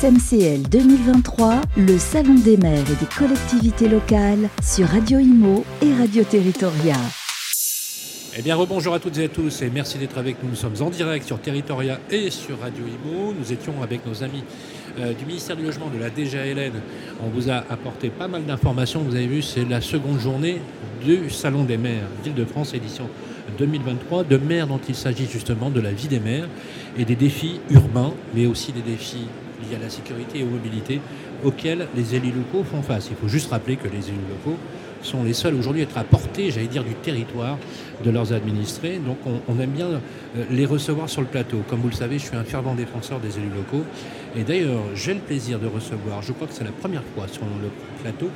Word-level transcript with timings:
SMCL 0.00 0.62
2023, 0.70 1.60
le 1.76 1.98
Salon 1.98 2.36
des 2.36 2.56
maires 2.56 2.90
et 2.90 3.04
des 3.04 3.10
collectivités 3.18 3.86
locales 3.86 4.48
sur 4.62 4.86
Radio 4.86 5.18
Imo 5.18 5.62
et 5.82 5.92
Radio 5.92 6.24
Territoria. 6.24 6.96
Eh 8.34 8.40
bien, 8.40 8.56
rebonjour 8.56 8.94
à 8.94 8.98
toutes 8.98 9.18
et 9.18 9.24
à 9.24 9.28
tous 9.28 9.60
et 9.60 9.68
merci 9.68 9.98
d'être 9.98 10.16
avec 10.16 10.42
nous. 10.42 10.48
Nous 10.48 10.56
sommes 10.56 10.80
en 10.80 10.88
direct 10.88 11.26
sur 11.26 11.38
Territoria 11.38 12.00
et 12.10 12.30
sur 12.30 12.58
Radio 12.60 12.82
Imo. 12.86 13.34
Nous 13.38 13.52
étions 13.52 13.74
avec 13.82 14.06
nos 14.06 14.22
amis 14.22 14.42
euh, 14.98 15.12
du 15.12 15.26
ministère 15.26 15.54
du 15.54 15.64
Logement, 15.64 15.90
de 15.90 15.98
la 15.98 16.08
DGALN. 16.08 16.80
On 17.22 17.28
vous 17.28 17.50
a 17.50 17.56
apporté 17.68 18.08
pas 18.08 18.26
mal 18.26 18.46
d'informations. 18.46 19.02
Vous 19.02 19.16
avez 19.16 19.26
vu, 19.26 19.42
c'est 19.42 19.68
la 19.68 19.82
seconde 19.82 20.18
journée 20.18 20.62
du 21.04 21.28
Salon 21.28 21.64
des 21.64 21.76
maires 21.76 22.08
d'Île-de-France, 22.24 22.72
édition 22.72 23.06
2023, 23.58 24.24
de 24.24 24.38
maires 24.38 24.66
dont 24.66 24.80
il 24.88 24.94
s'agit 24.94 25.26
justement 25.26 25.68
de 25.68 25.82
la 25.82 25.92
vie 25.92 26.08
des 26.08 26.20
maires 26.20 26.48
et 26.96 27.04
des 27.04 27.16
défis 27.16 27.60
urbains, 27.68 28.14
mais 28.34 28.46
aussi 28.46 28.72
des 28.72 28.80
défis 28.80 29.26
liés 29.70 29.76
à 29.76 29.78
la 29.78 29.90
sécurité 29.90 30.40
et 30.40 30.42
aux 30.42 30.48
mobilités 30.48 31.00
auxquels 31.44 31.86
les 31.96 32.14
élus 32.14 32.32
locaux 32.32 32.64
font 32.64 32.82
face. 32.82 33.08
Il 33.10 33.16
faut 33.16 33.28
juste 33.28 33.50
rappeler 33.50 33.76
que 33.76 33.88
les 33.88 34.08
élus 34.08 34.26
locaux 34.28 34.58
sont 35.02 35.24
les 35.24 35.32
seuls 35.32 35.54
aujourd'hui 35.54 35.82
à 35.82 35.84
être 35.84 35.98
à 35.98 36.04
portée, 36.04 36.50
j'allais 36.50 36.66
dire, 36.66 36.84
du 36.84 36.94
territoire 36.94 37.56
de 38.04 38.10
leurs 38.10 38.32
administrés. 38.32 38.98
Donc 38.98 39.18
on, 39.24 39.60
aime 39.60 39.70
bien 39.70 39.86
euh, 39.86 39.98
les 40.50 40.66
recevoir 40.66 41.08
sur 41.08 41.20
le 41.22 41.26
plateau. 41.26 41.62
Comme 41.68 41.80
vous 41.80 41.88
le 41.88 41.94
savez, 41.94 42.18
je 42.18 42.26
suis 42.26 42.36
un 42.36 42.44
fervent 42.44 42.74
défenseur 42.74 43.18
des 43.20 43.38
élus 43.38 43.50
locaux. 43.54 43.84
Et 44.36 44.42
d'ailleurs, 44.42 44.82
j'ai 44.94 45.14
le 45.14 45.20
plaisir 45.20 45.58
de 45.58 45.66
recevoir, 45.66 46.22
je 46.22 46.32
crois 46.32 46.46
que 46.46 46.54
c'est 46.54 46.64
la 46.64 46.72
première 46.72 47.02
fois 47.14 47.26
sur 47.28 47.42
le 47.42 47.68
plateau, 48.02 48.28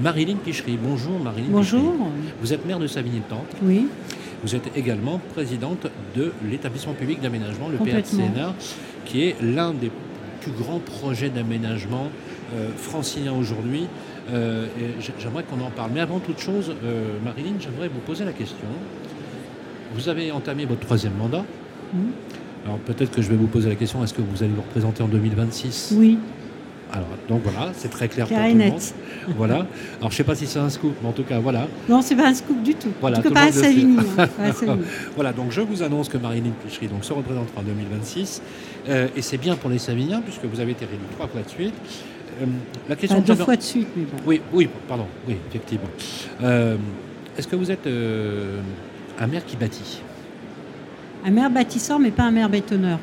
Marilyn 0.00 0.36
Pichery. 0.36 0.78
Bonjour 0.82 1.18
Marilyn. 1.20 1.48
Bonjour. 1.50 1.94
Vous 2.40 2.52
êtes 2.52 2.64
maire 2.66 2.78
de 2.78 2.86
Savigny-le-Temple. 2.86 3.56
Oui. 3.62 3.86
Vous 4.42 4.54
êtes 4.54 4.76
également 4.76 5.20
présidente 5.34 5.86
de 6.14 6.32
l'établissement 6.48 6.92
public 6.92 7.20
d'aménagement, 7.20 7.68
le 7.68 7.78
PACNA, 7.78 8.54
qui 9.04 9.22
est 9.22 9.36
l'un 9.40 9.72
des 9.72 9.90
plus 10.46 10.64
grands 10.64 10.78
projets 10.78 11.28
d'aménagement 11.28 12.08
euh, 12.54 12.68
francilien 12.76 13.32
aujourd'hui. 13.32 13.86
Euh, 14.32 14.66
j'aimerais 15.18 15.44
qu'on 15.44 15.60
en 15.64 15.70
parle. 15.70 15.90
Mais 15.94 16.00
avant 16.00 16.20
toute 16.20 16.38
chose, 16.38 16.72
euh, 16.84 17.18
Marilyn, 17.24 17.54
j'aimerais 17.58 17.88
vous 17.88 18.00
poser 18.00 18.24
la 18.24 18.32
question. 18.32 18.66
Vous 19.94 20.08
avez 20.08 20.30
entamé 20.32 20.64
votre 20.64 20.80
troisième 20.80 21.14
mandat. 21.14 21.44
Mmh. 21.92 21.98
Alors 22.64 22.78
peut-être 22.78 23.12
que 23.12 23.22
je 23.22 23.28
vais 23.28 23.36
vous 23.36 23.46
poser 23.46 23.68
la 23.68 23.76
question, 23.76 24.02
est-ce 24.02 24.14
que 24.14 24.22
vous 24.22 24.42
allez 24.42 24.52
vous 24.52 24.62
représenter 24.62 25.02
en 25.02 25.08
2026 25.08 25.94
Oui. 25.96 26.18
Alors, 26.92 27.08
donc 27.28 27.42
voilà, 27.42 27.72
c'est 27.74 27.88
très 27.88 28.08
clair 28.08 28.26
pour 28.26 28.36
tout 28.36 28.42
le 28.42 28.54
monde. 28.54 28.80
Voilà. 29.36 29.54
Alors, 29.54 29.68
je 30.02 30.06
ne 30.06 30.10
sais 30.12 30.24
pas 30.24 30.34
si 30.34 30.46
c'est 30.46 30.58
un 30.58 30.70
scoop, 30.70 30.94
mais 31.02 31.08
en 31.08 31.12
tout 31.12 31.24
cas, 31.24 31.38
voilà. 31.40 31.66
Non, 31.88 32.00
c'est 32.00 32.14
pas 32.14 32.28
un 32.28 32.34
scoop 32.34 32.62
du 32.62 32.74
tout. 32.74 32.92
Voilà, 33.00 33.18
en 33.18 33.22
tout 33.22 33.28
cas, 33.28 33.34
pas 33.34 33.48
à 33.48 33.52
Savigny. 33.52 33.98
Hein, 34.18 34.28
voilà, 35.16 35.32
donc 35.32 35.50
je 35.50 35.60
vous 35.60 35.82
annonce 35.82 36.08
que 36.08 36.16
Marilyn 36.16 36.52
Pichery 36.64 36.86
donc, 36.86 37.04
se 37.04 37.12
représentera 37.12 37.60
en 37.60 37.64
2026. 37.64 38.40
Euh, 38.88 39.08
et 39.16 39.22
c'est 39.22 39.38
bien 39.38 39.56
pour 39.56 39.68
les 39.68 39.78
Savignats, 39.78 40.20
puisque 40.20 40.44
vous 40.44 40.60
avez 40.60 40.72
été 40.72 40.84
réélu 40.84 41.02
trois 41.16 41.26
fois 41.26 41.42
de 41.42 41.48
suite. 41.48 41.74
Euh, 42.40 42.46
la 42.88 42.96
question 42.96 43.20
deux 43.20 43.34
fois 43.34 43.56
de 43.56 43.62
suite, 43.62 43.88
mais 43.96 44.04
bon. 44.04 44.18
Oui, 44.24 44.40
oui, 44.52 44.68
pardon, 44.86 45.06
oui, 45.26 45.36
effectivement. 45.48 45.88
Euh, 46.42 46.76
est-ce 47.36 47.48
que 47.48 47.56
vous 47.56 47.70
êtes 47.70 47.88
un 49.18 49.26
maire 49.26 49.44
qui 49.44 49.56
bâtit? 49.56 50.02
Un 51.24 51.30
maire 51.30 51.50
bâtisseur, 51.50 51.98
mais 51.98 52.12
pas 52.12 52.22
un 52.22 52.30
maire 52.30 52.48
bétonneur. 52.48 53.00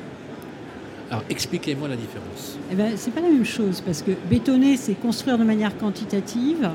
Alors 1.14 1.26
expliquez-moi 1.30 1.88
la 1.88 1.96
différence. 1.96 2.58
Eh 2.72 2.76
ben, 2.76 2.94
c'est 2.96 3.12
pas 3.12 3.22
la 3.22 3.30
même 3.30 3.46
chose 3.46 3.84
parce 3.86 4.02
que 4.02 4.14
bétonner, 4.32 4.78
c'est 4.78 4.96
construire 4.96 5.38
de 5.38 5.44
manière 5.44 5.78
quantitative, 5.78 6.72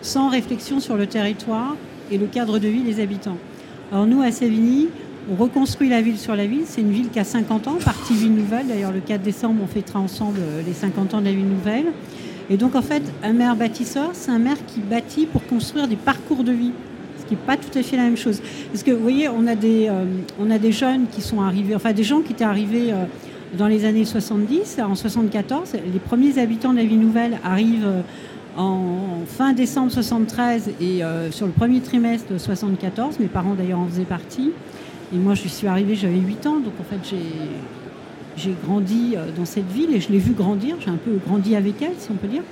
sans 0.00 0.30
réflexion 0.30 0.80
sur 0.80 0.96
le 0.96 1.06
territoire 1.06 1.76
et 2.10 2.16
le 2.16 2.24
cadre 2.24 2.58
de 2.58 2.66
vie 2.66 2.80
des 2.80 3.02
habitants. 3.02 3.36
Alors 3.92 4.06
nous, 4.06 4.22
à 4.22 4.30
Savigny, 4.30 4.88
on 5.30 5.34
reconstruit 5.34 5.90
la 5.90 6.00
ville 6.00 6.16
sur 6.16 6.34
la 6.34 6.46
ville. 6.46 6.62
C'est 6.64 6.80
une 6.80 6.92
ville 6.92 7.10
qui 7.10 7.20
a 7.20 7.24
50 7.24 7.68
ans, 7.68 7.76
partie 7.84 8.14
ville 8.14 8.34
nouvelle. 8.34 8.68
D'ailleurs, 8.68 8.90
le 8.90 9.00
4 9.00 9.20
décembre, 9.20 9.60
on 9.62 9.66
fêtera 9.66 10.00
ensemble 10.00 10.38
euh, 10.40 10.62
les 10.66 10.72
50 10.72 11.12
ans 11.12 11.20
de 11.20 11.26
la 11.26 11.32
ville 11.32 11.46
nouvelle. 11.46 11.92
Et 12.48 12.56
donc, 12.56 12.76
en 12.76 12.82
fait, 12.82 13.02
un 13.22 13.34
maire 13.34 13.54
bâtisseur, 13.54 14.12
c'est 14.14 14.30
un 14.30 14.38
maire 14.38 14.64
qui 14.66 14.80
bâtit 14.80 15.26
pour 15.26 15.44
construire 15.46 15.88
des 15.88 15.96
parcours 15.96 16.42
de 16.42 16.52
vie 16.52 16.72
ce 17.18 17.28
qui 17.28 17.34
n'est 17.34 17.46
pas 17.46 17.56
tout 17.56 17.78
à 17.78 17.82
fait 17.82 17.96
la 17.96 18.04
même 18.04 18.16
chose. 18.16 18.40
Parce 18.70 18.82
que 18.82 18.90
vous 18.90 19.02
voyez, 19.02 19.28
on 19.28 19.46
a 19.46 19.54
des, 19.54 19.88
euh, 19.88 20.04
on 20.38 20.50
a 20.50 20.58
des 20.58 20.72
jeunes 20.72 21.06
qui 21.10 21.22
sont 21.22 21.40
arrivés, 21.40 21.74
enfin 21.74 21.92
des 21.92 22.02
gens 22.02 22.20
qui 22.20 22.32
étaient 22.32 22.44
arrivés 22.44 22.92
euh, 22.92 23.04
dans 23.56 23.66
les 23.66 23.84
années 23.84 24.04
70, 24.04 24.80
en 24.84 24.94
74, 24.94 25.72
les 25.72 25.98
premiers 25.98 26.38
habitants 26.38 26.72
de 26.72 26.78
la 26.78 26.84
Ville 26.84 27.00
Nouvelle 27.00 27.38
arrivent 27.44 27.86
euh, 27.86 28.00
en 28.56 29.24
fin 29.26 29.52
décembre 29.52 29.90
73 29.90 30.70
et 30.80 31.04
euh, 31.04 31.30
sur 31.30 31.46
le 31.46 31.52
premier 31.52 31.80
trimestre 31.80 32.32
de 32.32 32.38
74. 32.38 33.18
Mes 33.18 33.26
parents 33.26 33.54
d'ailleurs 33.54 33.80
en 33.80 33.86
faisaient 33.86 34.04
partie. 34.04 34.52
Et 35.12 35.16
moi, 35.16 35.34
je 35.34 35.46
suis 35.48 35.66
arrivée, 35.66 35.94
j'avais 35.94 36.18
8 36.18 36.46
ans, 36.46 36.60
donc 36.60 36.74
en 36.80 36.84
fait, 36.84 37.16
j'ai 38.36 38.54
grandi 38.64 39.14
euh, 39.16 39.26
dans 39.36 39.44
cette 39.44 39.70
ville 39.70 39.94
et 39.94 40.00
je 40.00 40.10
l'ai 40.10 40.18
vu 40.18 40.32
grandir. 40.32 40.76
J'ai 40.80 40.90
un 40.90 40.96
peu 40.96 41.18
grandi 41.24 41.54
avec 41.54 41.80
elle, 41.82 41.94
si 41.98 42.10
on 42.10 42.14
peut 42.14 42.28
dire. 42.28 42.42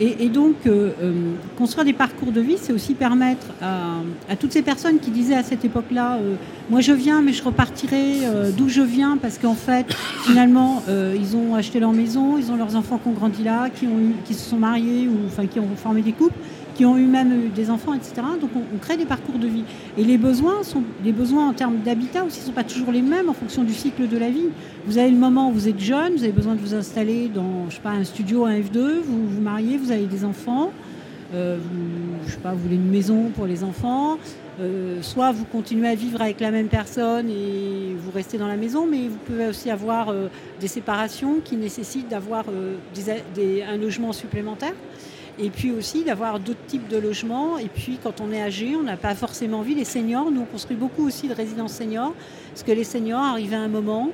Et, 0.00 0.28
donc, 0.28 0.54
euh, 0.66 0.90
euh, 1.02 1.12
construire 1.56 1.84
des 1.84 1.92
parcours 1.92 2.30
de 2.30 2.40
vie, 2.40 2.56
c'est 2.56 2.72
aussi 2.72 2.94
permettre 2.94 3.46
à, 3.60 4.36
toutes 4.36 4.52
ces 4.52 4.62
personnes 4.62 5.00
qui 5.00 5.10
disaient 5.10 5.34
à 5.34 5.42
cette 5.42 5.64
époque-là, 5.64 6.18
euh, 6.18 6.34
moi 6.70 6.80
je 6.80 6.92
viens, 6.92 7.20
mais 7.20 7.32
je 7.32 7.42
repartirai 7.42 8.20
d'où 8.56 8.68
je 8.68 8.82
viens, 8.82 9.16
parce 9.16 9.38
qu'en 9.38 9.54
fait, 9.54 9.86
finalement, 10.24 10.82
ils 10.88 11.36
ont 11.36 11.54
acheté 11.54 11.80
leur 11.80 11.92
maison, 11.92 12.38
ils 12.38 12.52
ont 12.52 12.56
leurs 12.56 12.76
enfants 12.76 12.98
qui 12.98 13.08
ont 13.08 13.12
grandi 13.12 13.42
là, 13.42 13.68
qui, 13.70 13.88
qui 14.24 14.34
se 14.34 14.48
sont 14.48 14.58
mariés, 14.58 15.08
ou 15.08 15.26
enfin 15.26 15.46
qui 15.46 15.58
ont 15.58 15.68
formé 15.76 16.02
des 16.02 16.12
couples 16.12 16.38
qui 16.78 16.86
ont 16.86 16.96
eu 16.96 17.06
même 17.06 17.48
des 17.48 17.70
enfants, 17.70 17.92
etc. 17.92 18.12
Donc 18.40 18.50
on, 18.54 18.78
crée 18.78 18.96
des 18.96 19.04
parcours 19.04 19.40
de 19.40 19.48
vie. 19.48 19.64
Et 19.98 20.04
les 20.04 20.16
besoins, 20.16 20.62
sont, 20.62 20.84
les 21.04 21.10
besoins 21.10 21.48
en 21.48 21.52
termes 21.52 21.78
d'habitat 21.78 22.22
aussi 22.22 22.38
ne 22.38 22.46
sont 22.46 22.52
pas 22.52 22.62
toujours 22.62 22.92
les 22.92 23.02
mêmes 23.02 23.28
en 23.28 23.32
fonction 23.32 23.64
du 23.64 23.74
cycle 23.74 24.06
de 24.06 24.16
la 24.16 24.30
vie. 24.30 24.46
Vous 24.86 24.96
avez 24.96 25.10
le 25.10 25.16
moment 25.16 25.50
où 25.50 25.52
vous 25.52 25.66
êtes 25.66 25.80
jeune, 25.80 26.12
vous 26.12 26.22
avez 26.22 26.30
besoin 26.30 26.54
de 26.54 26.60
vous 26.60 26.76
installer 26.76 27.26
dans 27.34 27.68
je 27.68 27.74
sais 27.74 27.80
pas, 27.80 27.90
un 27.90 28.04
studio, 28.04 28.44
un 28.44 28.60
F2, 28.60 29.00
vous 29.04 29.28
vous 29.28 29.40
mariez, 29.40 29.76
vous 29.76 29.90
avez 29.90 30.06
des 30.06 30.24
enfants. 30.24 30.70
Euh, 31.34 31.58
vous, 31.60 32.30
sais 32.30 32.36
pas, 32.36 32.52
vous 32.52 32.60
voulez 32.60 32.76
une 32.76 32.90
maison 32.90 33.30
pour 33.34 33.46
les 33.46 33.64
enfants, 33.64 34.16
euh, 34.60 35.02
soit 35.02 35.32
vous 35.32 35.44
continuez 35.44 35.88
à 35.88 35.96
vivre 35.96 36.22
avec 36.22 36.38
la 36.38 36.52
même 36.52 36.68
personne 36.68 37.28
et 37.28 37.96
vous 37.98 38.12
restez 38.12 38.38
dans 38.38 38.46
la 38.46 38.56
maison, 38.56 38.86
mais 38.86 39.08
vous 39.08 39.18
pouvez 39.26 39.48
aussi 39.48 39.68
avoir 39.68 40.10
euh, 40.10 40.28
des 40.60 40.68
séparations 40.68 41.40
qui 41.44 41.56
nécessitent 41.56 42.08
d'avoir 42.08 42.44
un 42.48 43.76
logement 43.76 44.12
supplémentaire 44.12 44.74
et 45.38 45.50
puis 45.50 45.70
aussi 45.70 46.04
d'avoir 46.04 46.40
d'autres 46.40 46.64
types 46.66 46.88
de 46.88 46.98
logements. 46.98 47.58
Et 47.58 47.68
puis 47.68 47.98
quand 48.02 48.20
on 48.20 48.32
est 48.32 48.40
âgé, 48.40 48.76
on 48.76 48.82
n'a 48.82 48.96
pas 48.96 49.14
forcément 49.14 49.60
envie. 49.60 49.74
Les 49.74 49.84
seniors, 49.84 50.30
nous 50.30 50.42
on 50.42 50.46
construit 50.46 50.76
beaucoup 50.76 51.06
aussi 51.06 51.28
de 51.28 51.34
résidences 51.34 51.74
seniors, 51.74 52.14
parce 52.50 52.62
que 52.62 52.72
les 52.72 52.84
seniors 52.84 53.20
arrivent 53.20 53.54
à 53.54 53.60
un 53.60 53.68
moment, 53.68 54.10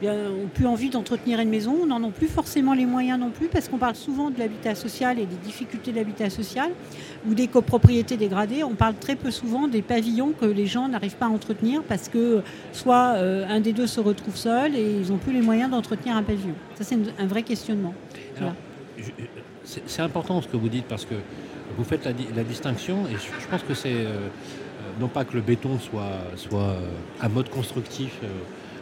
bien, 0.00 0.14
ont 0.14 0.48
plus 0.52 0.66
envie 0.66 0.90
d'entretenir 0.90 1.40
une 1.40 1.48
maison, 1.48 1.86
n'en 1.86 2.02
ont 2.02 2.10
plus 2.10 2.28
forcément 2.28 2.74
les 2.74 2.86
moyens 2.86 3.18
non 3.18 3.30
plus, 3.30 3.48
parce 3.48 3.68
qu'on 3.68 3.78
parle 3.78 3.96
souvent 3.96 4.30
de 4.30 4.38
l'habitat 4.38 4.74
social 4.74 5.18
et 5.18 5.26
des 5.26 5.36
difficultés 5.36 5.90
de 5.90 5.96
l'habitat 5.96 6.30
social, 6.30 6.70
ou 7.28 7.34
des 7.34 7.48
copropriétés 7.48 8.16
dégradées. 8.16 8.62
On 8.62 8.74
parle 8.74 8.94
très 8.94 9.16
peu 9.16 9.30
souvent 9.30 9.66
des 9.66 9.82
pavillons 9.82 10.32
que 10.40 10.46
les 10.46 10.66
gens 10.66 10.88
n'arrivent 10.88 11.16
pas 11.16 11.26
à 11.26 11.30
entretenir, 11.30 11.82
parce 11.82 12.08
que 12.08 12.42
soit 12.72 13.14
euh, 13.16 13.46
un 13.48 13.60
des 13.60 13.72
deux 13.72 13.88
se 13.88 14.00
retrouve 14.00 14.36
seul 14.36 14.76
et 14.76 15.00
ils 15.00 15.10
n'ont 15.10 15.18
plus 15.18 15.32
les 15.32 15.42
moyens 15.42 15.70
d'entretenir 15.70 16.16
un 16.16 16.22
pavillon. 16.22 16.54
Ça 16.76 16.84
c'est 16.84 16.96
un 17.18 17.26
vrai 17.26 17.42
questionnement. 17.42 17.94
C'est 19.86 20.02
important 20.02 20.40
ce 20.40 20.48
que 20.48 20.56
vous 20.56 20.70
dites 20.70 20.86
parce 20.86 21.04
que 21.04 21.14
vous 21.76 21.84
faites 21.84 22.06
la, 22.06 22.42
distinction 22.42 23.06
et 23.06 23.12
je, 23.12 23.48
pense 23.50 23.62
que 23.62 23.74
c'est 23.74 23.92
euh, 23.92 24.06
euh, 24.06 24.28
non 24.98 25.08
pas 25.08 25.24
que 25.24 25.34
le 25.34 25.42
béton 25.42 25.78
soit, 25.78 26.18
soit 26.36 26.60
euh, 26.60 26.80
un 27.20 27.28
mode 27.28 27.50
constructif 27.50 28.18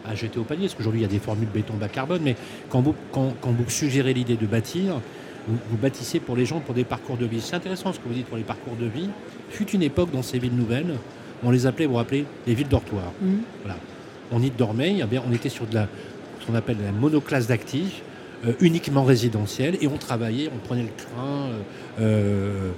à 0.09 0.15
jeter 0.15 0.39
au 0.39 0.45
panier, 0.45 0.67
parce 0.67 0.77
qu'aujourd'hui 0.77 1.01
il 1.01 1.03
y 1.03 1.07
a 1.07 1.11
des 1.11 1.19
formules 1.19 1.49
béton 1.49 1.75
bas 1.75 1.89
carbone, 1.89 2.23
mais 2.23 2.37
quand 2.71 2.81
vous, 2.81 2.95
quand, 3.11 3.35
vous 3.45 3.69
suggérez 3.69 4.15
l'idée 4.15 4.37
de 4.37 4.47
bâtir, 4.47 5.01
vous, 5.49 5.77
bâtissez 5.77 6.21
pour 6.21 6.37
les 6.37 6.47
gens 6.47 6.61
pour 6.61 6.75
des 6.75 6.85
parcours 6.85 7.17
de 7.17 7.27
vie. 7.27 7.41
C'est 7.41 7.57
intéressant 7.57 7.93
ce 7.93 7.99
que 7.99 8.07
vous 8.07 8.15
dites 8.15 8.27
pour 8.27 8.37
les 8.37 8.45
parcours 8.45 8.77
de 8.77 8.87
vie. 8.87 9.09
Fut 9.51 9.69
une 9.71 9.83
époque 9.83 10.13
dans 10.13 10.23
ces 10.23 10.39
villes 10.39 10.55
nouvelles, 10.55 10.95
on 11.43 11.51
les 11.51 11.67
appelait, 11.67 11.87
vous 11.87 11.93
vous 11.93 11.99
rappelez, 11.99 12.25
les 12.47 12.55
villes 12.55 12.69
dortoirs. 12.69 13.13
Mmh. 13.21 13.35
Voilà. 13.65 13.79
On 14.31 14.41
y 14.41 14.51
dormait, 14.51 15.03
on 15.27 15.33
était 15.33 15.49
sur 15.49 15.67
de 15.67 15.75
la, 15.75 15.89
ce 16.41 16.47
qu'on 16.47 16.55
appelle 16.55 16.79
la 16.85 16.93
monoclasse 16.93 17.49
d'actifs. 17.49 18.03
Euh, 18.47 18.53
uniquement 18.61 19.03
résidentiel 19.03 19.77
et 19.81 19.89
on 19.89 19.97
travaillait, 19.97 20.51
on 20.55 20.59
prenait 20.59 20.83
le 20.83 20.91
train, 20.97 21.49
euh, 21.49 21.61
euh, 22.01 22.71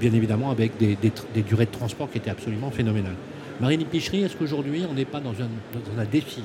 bien 0.00 0.12
évidemment 0.12 0.50
avec 0.50 0.76
des, 0.78 0.96
durées 1.42 1.66
de 1.66 1.70
transport 1.70 2.10
qui 2.10 2.18
étaient 2.18 2.30
absolument 2.30 2.70
phénoménales. 2.70 3.16
Marine 3.60 3.84
Picherie, 3.84 4.22
est-ce 4.22 4.36
qu'aujourd'hui 4.36 4.84
on 4.88 4.94
n'est 4.94 5.06
pas 5.06 5.20
dans 5.20 5.32
un, 5.32 6.04
défi 6.04 6.42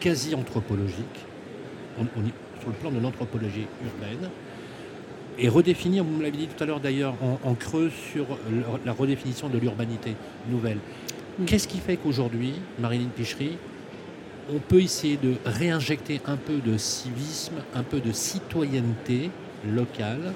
quasi 0.00 0.34
anthropologique, 0.34 1.26
sur 2.60 2.68
le 2.68 2.74
plan 2.74 2.90
de 2.90 3.00
l'anthropologie 3.00 3.66
urbaine, 3.84 4.30
et 5.38 5.48
redéfinir, 5.48 6.04
vous 6.04 6.16
me 6.16 6.22
l'avez 6.22 6.36
dit 6.36 6.46
tout 6.46 6.62
à 6.62 6.66
l'heure 6.66 6.80
d'ailleurs, 6.80 7.14
en, 7.44 7.54
creux 7.54 7.90
sur 8.12 8.26
la 8.86 8.92
redéfinition 8.92 9.48
de 9.48 9.58
l'urbanité 9.58 10.14
nouvelle. 10.50 10.78
Qu'est-ce 11.46 11.66
qui 11.66 11.78
fait 11.78 11.96
qu'aujourd'hui, 11.96 12.54
Marilyn 12.78 13.08
Picherie, 13.14 13.58
on 14.52 14.58
peut 14.58 14.82
essayer 14.82 15.16
de 15.16 15.34
réinjecter 15.44 16.20
un 16.26 16.36
peu 16.36 16.58
de 16.58 16.76
civisme, 16.76 17.54
un 17.74 17.82
peu 17.82 18.00
de 18.00 18.12
citoyenneté 18.12 19.30
locale 19.66 20.32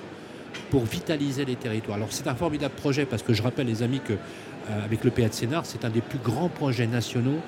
pour 0.71 0.85
vitaliser 0.85 1.45
les 1.45 1.57
territoires. 1.57 1.97
Alors 1.97 2.13
c'est 2.13 2.27
un 2.27 2.35
formidable 2.35 2.75
projet 2.75 3.05
parce 3.05 3.23
que 3.23 3.33
je 3.33 3.43
rappelle 3.43 3.67
les 3.67 3.83
amis 3.83 4.01
que 4.01 4.15
euh, 4.15 4.85
avec 4.85 5.05
le 5.05 5.11
PA 5.11 5.29
de 5.29 5.35
Sénart, 5.35 5.67
c'est 5.67 5.85
un 5.85 5.91
des 5.91 6.01
plus 6.01 6.19
grands 6.19 6.49
projets 6.49 6.87
nationaux 6.87 7.41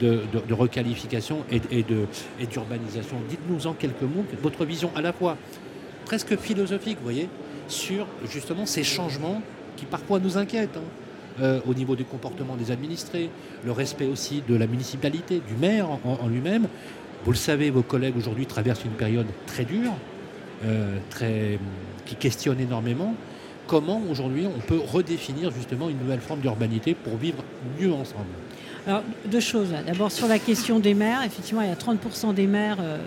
de, 0.00 0.20
requalification 0.52 1.44
et, 1.50 1.60
d'urbanisation. 2.46 3.16
Dites-nous 3.28 3.66
en 3.66 3.72
quelques 3.72 4.02
mots 4.02 4.24
votre 4.42 4.64
vision 4.64 4.90
à 4.94 5.02
la 5.02 5.12
fois 5.12 5.36
presque 6.04 6.36
philosophique, 6.36 6.98
vous 6.98 7.04
voyez, 7.04 7.28
sur 7.66 8.06
justement 8.30 8.64
ces 8.64 8.84
changements 8.84 9.42
qui 9.76 9.86
parfois 9.86 10.20
nous 10.20 10.38
inquiètent. 10.38 10.76
Hein. 10.76 11.07
Euh, 11.40 11.60
au 11.68 11.74
niveau 11.74 11.94
du 11.94 12.04
comportement 12.04 12.56
des 12.56 12.72
administrés, 12.72 13.30
le 13.64 13.70
respect 13.70 14.06
aussi 14.06 14.42
de 14.48 14.56
la 14.56 14.66
municipalité, 14.66 15.40
du 15.46 15.54
maire 15.54 15.86
en, 16.04 16.26
lui-même. 16.26 16.66
Vous 17.24 17.30
le 17.30 17.36
savez, 17.36 17.70
vos 17.70 17.82
collègues 17.82 18.16
aujourd'hui 18.16 18.46
traversent 18.46 18.84
une 18.84 18.90
période 18.92 19.26
très 19.46 19.64
dure, 19.64 19.92
euh, 20.64 20.96
très, 21.10 21.60
qui 22.06 22.16
questionne 22.16 22.58
énormément. 22.60 23.14
Comment 23.68 24.02
aujourd'hui 24.10 24.46
on 24.46 24.58
peut 24.58 24.80
redéfinir 24.84 25.52
justement 25.52 25.88
une 25.88 25.98
nouvelle 25.98 26.20
forme 26.20 26.40
d'urbanité 26.40 26.94
pour 26.94 27.16
vivre 27.16 27.44
mieux 27.78 27.92
ensemble? 27.92 28.26
Alors, 28.88 29.02
deux 29.26 29.40
choses. 29.40 29.68
D'abord, 29.86 30.10
sur 30.10 30.26
la 30.26 30.40
question 30.40 30.80
des 30.80 30.94
maires, 30.94 31.22
effectivement, 31.24 31.62
il 31.62 31.68
y 31.68 31.72
a 31.72 31.76
30% 31.76 32.34
des 32.34 32.48
maires 32.48 32.78
euh, 32.80 32.98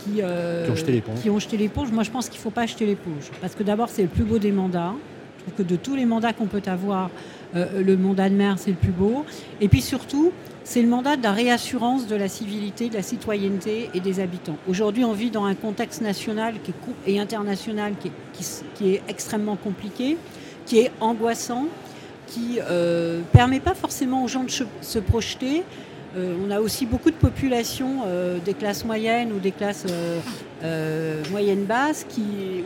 qui, 0.00 0.14
qui, 0.14 0.22
ont 0.22 0.76
jeté. 0.76 1.02
Qui 1.22 1.30
ont 1.30 1.38
jeté 1.38 1.56
l'éponge. 1.58 1.92
Moi, 1.92 2.02
je 2.02 2.10
pense 2.10 2.28
qu'il 2.28 2.38
ne 2.38 2.42
faut 2.42 2.50
pas 2.50 2.66
jeter 2.66 2.86
l'éponge. 2.86 3.30
Parce 3.40 3.54
que 3.54 3.62
d'abord, 3.62 3.88
c'est 3.88 4.02
le 4.02 4.08
plus 4.08 4.24
beau 4.24 4.38
des 4.38 4.50
mandats. 4.50 4.94
Je 5.38 5.52
trouve 5.52 5.64
que 5.64 5.70
de 5.70 5.76
tous 5.76 5.96
les 5.96 6.06
mandats 6.06 6.32
qu'on 6.32 6.46
peut 6.46 6.62
avoir, 6.66 7.10
euh, 7.54 7.82
le 7.82 7.96
mandat 7.96 8.28
de 8.28 8.34
maire, 8.34 8.56
c'est 8.58 8.70
le 8.70 8.76
plus 8.76 8.92
beau. 8.92 9.24
Et 9.60 9.68
puis 9.68 9.82
surtout, 9.82 10.32
c'est 10.64 10.82
le 10.82 10.88
mandat 10.88 11.16
de 11.16 11.22
la 11.22 11.32
réassurance 11.32 12.06
de 12.06 12.16
la 12.16 12.28
civilité, 12.28 12.88
de 12.88 12.94
la 12.94 13.02
citoyenneté 13.02 13.90
et 13.94 14.00
des 14.00 14.20
habitants. 14.20 14.56
Aujourd'hui, 14.68 15.04
on 15.04 15.12
vit 15.12 15.30
dans 15.30 15.44
un 15.44 15.54
contexte 15.54 16.00
national 16.00 16.54
et 17.06 17.18
international 17.18 17.94
qui 18.00 18.94
est, 18.94 19.02
extrêmement 19.08 19.56
compliqué, 19.56 20.16
qui 20.66 20.78
est 20.78 20.90
angoissant, 21.00 21.66
qui 22.26 22.56
ne 22.56 22.62
euh, 22.70 23.20
permet 23.32 23.60
pas 23.60 23.74
forcément 23.74 24.24
aux 24.24 24.28
gens 24.28 24.44
de 24.44 24.50
se, 24.50 24.98
projeter. 24.98 25.64
Euh, 26.16 26.34
on 26.46 26.50
a 26.50 26.60
aussi 26.60 26.86
beaucoup 26.86 27.10
de 27.10 27.16
populations 27.16 28.04
des 28.44 28.54
classes 28.54 28.84
moyennes 28.84 29.32
ou 29.32 29.40
des 29.40 29.52
classes 29.52 29.84
moyennes 31.30 31.64
basses 31.64 32.06
qui, 32.08 32.22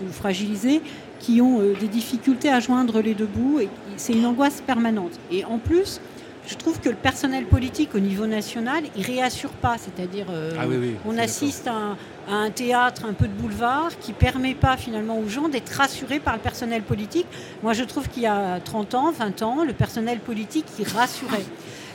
ou 0.06 0.12
fragilisées 0.12 0.82
qui 1.26 1.40
ont 1.40 1.60
euh, 1.60 1.74
des 1.74 1.88
difficultés 1.88 2.50
à 2.50 2.60
joindre 2.60 3.00
les 3.00 3.14
deux 3.14 3.26
bouts. 3.26 3.58
Et 3.58 3.68
c'est 3.96 4.12
une 4.12 4.24
angoisse 4.26 4.62
permanente. 4.64 5.10
Et 5.32 5.44
en 5.44 5.58
plus, 5.58 6.00
je 6.46 6.54
trouve 6.54 6.78
que 6.78 6.88
le 6.88 6.94
personnel 6.94 7.46
politique 7.46 7.96
au 7.96 7.98
niveau 7.98 8.26
national, 8.26 8.84
il 8.96 9.04
réassure 9.04 9.50
pas. 9.50 9.76
C'est-à-dire, 9.76 10.26
euh, 10.30 10.52
ah 10.56 10.66
on 11.04 11.18
assiste 11.18 11.66
à 11.66 11.96
un, 12.32 12.50
théâtre 12.50 13.04
un 13.08 13.12
peu 13.12 13.26
de 13.26 13.32
boulevard 13.32 13.90
qui 13.98 14.12
permet 14.12 14.54
pas 14.54 14.76
finalement 14.76 15.18
aux 15.18 15.28
gens 15.28 15.48
d'être 15.48 15.70
rassurés 15.70 16.20
par 16.20 16.34
le 16.34 16.40
personnel 16.40 16.82
politique. 16.82 17.26
Moi, 17.64 17.72
je 17.72 17.82
trouve 17.82 18.08
qu'il 18.08 18.22
y 18.22 18.28
a 18.28 18.60
30 18.60 18.94
ans, 18.94 19.10
20 19.10 19.42
ans, 19.42 19.64
le 19.64 19.72
personnel 19.72 20.20
politique, 20.20 20.66
il 20.78 20.86
rassurait. 20.86 21.46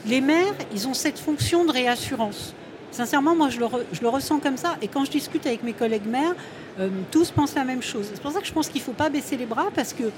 Les 0.05 0.19
maires, 0.19 0.55
ils 0.73 0.89
ont 0.89 0.93
cette 0.93 1.19
fonction 1.19 1.63
de 1.63 1.71
réassurance. 1.71 2.53
Sincèrement, 2.91 3.33
moi, 3.33 3.47
je 3.47 3.61
le, 3.61 3.67
je 3.93 4.01
le 4.01 4.09
ressens 4.09 4.39
comme 4.39 4.57
ça. 4.57 4.75
Et 4.81 4.89
quand 4.89 5.05
je 5.05 5.11
discute 5.11 5.45
avec 5.45 5.63
mes 5.63 5.71
collègues 5.71 6.07
maires, 6.07 6.35
euh, 6.79 6.89
tous 7.11 7.31
pensent 7.31 7.55
la 7.55 7.63
même 7.63 7.81
chose. 7.81 8.09
C'est 8.13 8.21
pour 8.21 8.31
ça 8.31 8.39
que 8.39 8.47
je 8.47 8.53
pense 8.53 8.69
qu'il 8.69 8.81
ne 8.81 8.85
faut 8.85 8.93
pas 8.93 9.09
baisser 9.09 9.37
les 9.37 9.45
bras 9.45 9.67
parce 9.75 9.93
que 9.93 10.03
euh, 10.03 10.09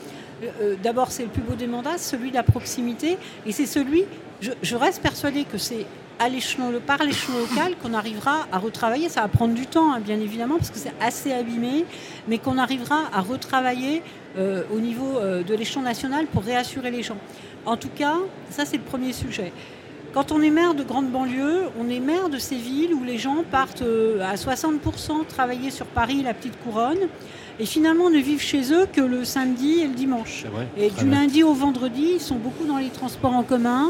euh, 0.62 0.76
d'abord 0.82 1.12
c'est 1.12 1.24
le 1.24 1.30
plus 1.30 1.42
beau 1.42 1.56
des 1.56 1.68
mandats, 1.68 1.98
celui 1.98 2.30
de 2.30 2.36
la 2.36 2.44
proximité, 2.44 3.18
et 3.46 3.52
c'est 3.52 3.66
celui, 3.66 4.04
je, 4.42 4.76
reste 4.76 5.02
persuadée 5.02 5.46
que 5.46 5.58
c'est 5.58 5.86
à 6.20 6.30
l'échelon, 6.30 6.72
par 6.86 7.04
l'échelon 7.04 7.40
local 7.40 7.76
qu'on 7.82 7.94
arrivera 7.94 8.48
à 8.52 8.60
retravailler. 8.60 9.10
Ça 9.10 9.22
va 9.22 9.28
prendre 9.28 9.54
du 9.54 9.66
temps, 9.66 9.94
hein, 9.94 10.00
bien 10.00 10.20
évidemment, 10.20 10.58
parce 10.58 10.70
que 10.70 10.78
c'est 10.78 10.94
assez 11.02 11.32
abîmé, 11.32 11.86
mais 12.28 12.38
qu'on 12.38 12.58
arrivera 12.58 13.10
à 13.14 13.22
retravailler 13.22 14.02
au 14.74 14.80
niveau 14.80 15.20
de 15.20 15.54
l'échelon 15.54 15.84
national 15.84 16.26
pour 16.26 16.42
réassurer 16.42 16.90
les 16.90 17.04
gens. 17.04 17.18
En 17.68 17.78
tout 17.78 17.92
cas, 17.96 18.18
ça 18.50 18.66
c'est 18.66 18.78
le 18.78 18.84
premier 18.84 19.14
sujet. 19.14 19.54
Quand 20.14 20.32
on 20.32 20.44
est 20.44 20.52
maire 20.52 20.76
de 20.76 20.84
grande 20.84 21.10
banlieue, 21.10 21.64
on 21.80 21.90
est 21.90 22.00
maire 22.00 22.30
de 22.30 22.38
ces 22.38 22.56
villes 22.56 22.94
où 22.94 23.04
les 23.04 23.18
gens 23.18 23.44
partent 23.50 23.82
euh, 23.82 24.22
à 24.22 24.36
60% 24.36 25.26
travailler 25.28 25.72
sur 25.72 25.88
Paris, 25.88 26.22
la 26.24 26.36
petite 26.36 26.54
couronne, 26.64 27.00
et 27.60 27.66
finalement 27.66 28.12
ne 28.12 28.20
vivent 28.20 28.42
chez 28.42 28.72
eux 28.74 28.86
que 28.92 29.02
le 29.02 29.26
samedi 29.26 29.80
et 29.80 29.88
le 29.88 29.96
dimanche. 29.96 30.46
et 30.78 30.92
du 30.92 31.10
lundi 31.10 31.42
au 31.42 31.54
vendredi, 31.54 32.12
ils 32.16 32.22
sont 32.22 32.36
beaucoup 32.36 32.66
dans 32.66 32.78
les 32.78 32.90
transports 32.90 33.34
en 33.34 33.42
commun, 33.42 33.90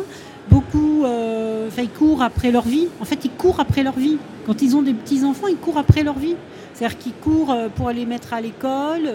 beaucoup, 0.49 1.03
euh, 1.03 1.69
ils 1.77 1.89
courent 1.89 2.21
après 2.21 2.51
leur 2.51 2.63
vie. 2.63 2.87
En 3.01 3.05
fait, 3.05 3.25
ils 3.25 3.31
courent 3.31 3.59
après 3.59 3.83
leur 3.83 3.97
vie. 3.97 4.17
Quand 4.45 4.61
ils 4.61 4.77
ont 4.77 4.81
des 4.81 4.93
petits-enfants, 4.93 5.47
ils 5.47 5.57
courent 5.57 5.77
après 5.77 6.03
leur 6.03 6.17
vie. 6.17 6.35
C'est-à-dire 6.73 6.97
qu'ils 6.99 7.13
courent 7.15 7.51
euh, 7.51 7.67
pour 7.67 7.89
aller 7.89 8.05
mettre 8.05 8.33
à 8.33 8.39
l'école, 8.39 9.11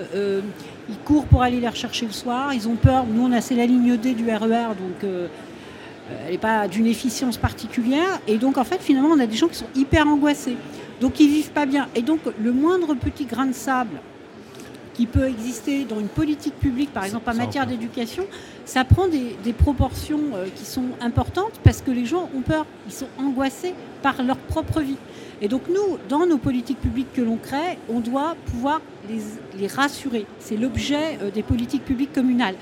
ils 0.90 0.98
courent 1.06 1.24
pour 1.24 1.42
aller 1.42 1.60
les 1.60 1.68
rechercher 1.68 2.04
le 2.04 2.12
soir, 2.12 2.52
ils 2.52 2.68
ont 2.68 2.76
peur. 2.76 3.06
Nous, 3.10 3.24
on 3.24 3.32
a 3.32 3.40
c'est 3.40 3.56
la 3.56 3.64
ligne 3.64 3.96
D 3.96 4.12
du 4.12 4.26
RER, 4.26 4.44
e 4.44 4.74
donc 4.74 5.30
elle 6.24 6.32
n'est 6.32 6.38
pas 6.38 6.68
d'une 6.68 6.86
efficience 6.86 7.36
particulière. 7.36 8.20
Et 8.26 8.38
donc, 8.38 8.58
en 8.58 8.64
fait, 8.64 8.80
finalement, 8.80 9.10
on 9.10 9.20
a 9.20 9.26
des 9.26 9.36
gens 9.36 9.48
qui 9.48 9.56
sont 9.56 9.68
hyper 9.74 10.06
angoissés. 10.06 10.56
Donc, 11.00 11.20
ils 11.20 11.28
vivent 11.28 11.50
pas 11.50 11.66
bien. 11.66 11.88
Et 11.94 12.02
donc, 12.02 12.20
le 12.38 12.52
moindre 12.52 12.94
petit 12.94 13.24
grain 13.24 13.46
de 13.46 13.52
sable 13.52 14.00
qui 14.98 15.06
peut 15.06 15.28
exister 15.28 15.84
dans 15.84 16.00
une 16.00 16.08
politique 16.08 16.58
publique, 16.58 16.92
par 16.92 17.04
exemple 17.04 17.30
en 17.30 17.34
matière 17.34 17.68
d'éducation, 17.68 18.26
ça 18.64 18.84
prend 18.84 19.06
des, 19.06 19.52
proportions 19.52 20.18
euh, 20.34 20.46
qui 20.52 20.64
sont 20.64 20.86
importantes 21.00 21.60
parce 21.62 21.82
que 21.82 21.92
les 21.92 22.04
gens 22.04 22.28
ont 22.36 22.40
peur, 22.40 22.66
ils 22.84 22.92
sont 22.92 23.06
angoissés 23.16 23.74
par 24.02 24.20
leur 24.24 24.36
propre 24.36 24.80
vie. 24.80 24.96
Et 25.40 25.46
donc 25.46 25.62
nous, 25.68 25.98
dans 26.08 26.26
nos 26.26 26.36
politiques 26.36 26.80
publiques 26.80 27.12
que 27.14 27.20
l'on 27.20 27.36
crée, 27.36 27.78
on 27.88 28.00
doit 28.00 28.34
pouvoir 28.46 28.80
les, 29.08 29.68
rassurer. 29.68 30.26
C'est 30.40 30.56
l'objet 30.56 31.16
euh, 31.22 31.30
des 31.30 31.44
politiques 31.44 31.84
publiques 31.84 32.12
communales. 32.12 32.56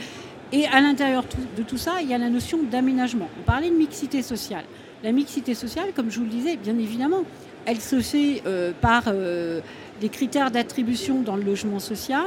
Et 0.52 0.66
à 0.66 0.80
l'intérieur 0.80 1.24
de 1.56 1.62
tout 1.62 1.76
ça, 1.78 1.94
il 2.02 2.08
y 2.08 2.14
a 2.14 2.18
la 2.18 2.28
notion 2.28 2.58
d'aménagement. 2.62 3.28
On 3.40 3.42
parlait 3.42 3.70
de 3.70 3.74
mixité 3.74 4.22
sociale. 4.22 4.64
La 5.02 5.12
mixité 5.12 5.54
sociale, 5.54 5.88
comme 5.94 6.10
je 6.10 6.18
vous 6.18 6.24
le 6.24 6.30
disais, 6.30 6.56
bien 6.56 6.78
évidemment, 6.78 7.22
elle 7.66 7.80
se 7.80 8.00
fait 8.00 8.42
euh, 8.46 8.72
par 8.80 9.04
euh, 9.08 9.60
des 10.00 10.08
critères 10.08 10.50
d'attribution 10.50 11.20
dans 11.20 11.36
le 11.36 11.42
logement 11.42 11.80
social. 11.80 12.26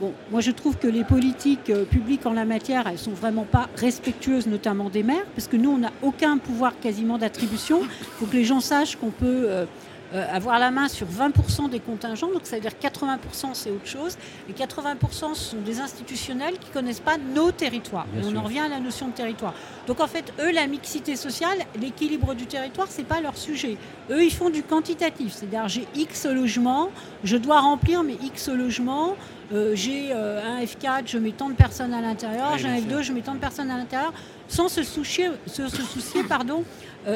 Bon, 0.00 0.14
moi 0.30 0.40
je 0.40 0.50
trouve 0.50 0.78
que 0.78 0.88
les 0.88 1.04
politiques 1.04 1.68
euh, 1.68 1.84
publiques 1.84 2.24
en 2.24 2.32
la 2.32 2.46
matière, 2.46 2.86
elles 2.86 2.98
sont 2.98 3.12
vraiment 3.12 3.44
pas 3.44 3.68
respectueuses, 3.76 4.46
notamment 4.46 4.88
des 4.88 5.02
maires, 5.02 5.26
parce 5.34 5.46
que 5.46 5.58
nous, 5.58 5.70
on 5.70 5.78
n'a 5.78 5.92
aucun 6.02 6.38
pouvoir 6.38 6.72
quasiment 6.80 7.18
d'attribution. 7.18 7.80
Il 7.82 8.06
faut 8.18 8.26
que 8.26 8.36
les 8.36 8.44
gens 8.44 8.60
sachent 8.60 8.96
qu'on 8.96 9.10
peut 9.10 9.66
euh, 10.12 10.26
avoir 10.32 10.58
la 10.58 10.72
main 10.72 10.88
sur 10.88 11.06
20% 11.06 11.70
des 11.70 11.78
contingents, 11.78 12.32
donc 12.32 12.42
ça 12.44 12.56
veut 12.56 12.62
dire 12.62 12.72
80% 12.82 13.50
c'est 13.52 13.70
autre 13.70 13.86
chose, 13.86 14.16
et 14.48 14.52
80% 14.52 15.34
ce 15.34 15.50
sont 15.50 15.60
des 15.60 15.80
institutionnels 15.80 16.58
qui 16.58 16.68
ne 16.68 16.74
connaissent 16.74 16.98
pas 16.98 17.16
nos 17.16 17.52
territoires. 17.52 18.06
et 18.16 18.26
on 18.26 18.34
en 18.36 18.42
revient 18.42 18.60
à 18.60 18.68
la 18.68 18.80
notion 18.80 19.06
de 19.08 19.12
territoire. 19.12 19.54
Donc 19.86 20.00
en 20.00 20.08
fait, 20.08 20.32
eux, 20.40 20.50
la 20.50 20.66
mixité 20.66 21.14
sociale, 21.14 21.58
l'équilibre 21.80 22.34
du 22.34 22.46
territoire, 22.46 22.88
ce 22.88 22.98
n'est 22.98 23.04
pas 23.04 23.20
leur 23.20 23.36
sujet. 23.36 23.76
Eux, 24.10 24.24
ils 24.24 24.32
font 24.32 24.50
du 24.50 24.64
quantitatif, 24.64 25.32
c'est-à-dire 25.32 25.68
j'ai 25.68 25.86
X 25.94 26.26
logements, 26.26 26.90
je 27.22 27.36
dois 27.36 27.60
remplir 27.60 28.02
mes 28.02 28.18
X 28.20 28.48
logements, 28.48 29.14
euh, 29.52 29.76
j'ai 29.76 30.08
euh, 30.10 30.42
un 30.44 30.64
F4, 30.64 31.02
je 31.06 31.18
mets 31.18 31.32
tant 31.32 31.50
de 31.50 31.54
personnes 31.54 31.94
à 31.94 32.00
l'intérieur, 32.00 32.58
j'ai 32.58 32.68
un 32.68 32.78
F2, 32.78 33.02
je 33.02 33.12
mets 33.12 33.22
tant 33.22 33.34
de 33.34 33.40
personnes 33.40 33.70
à 33.70 33.76
l'intérieur, 33.76 34.12
sans 34.48 34.68
se 34.68 34.82
soucier, 34.82 35.28
se, 35.46 35.68
soucier 35.68 36.24
pardon. 36.24 36.64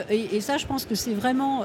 Et, 0.09 0.37
et, 0.37 0.41
ça, 0.41 0.57
je 0.57 0.65
pense 0.65 0.87
que 0.87 0.95
c'est 0.95 1.13
vraiment 1.13 1.65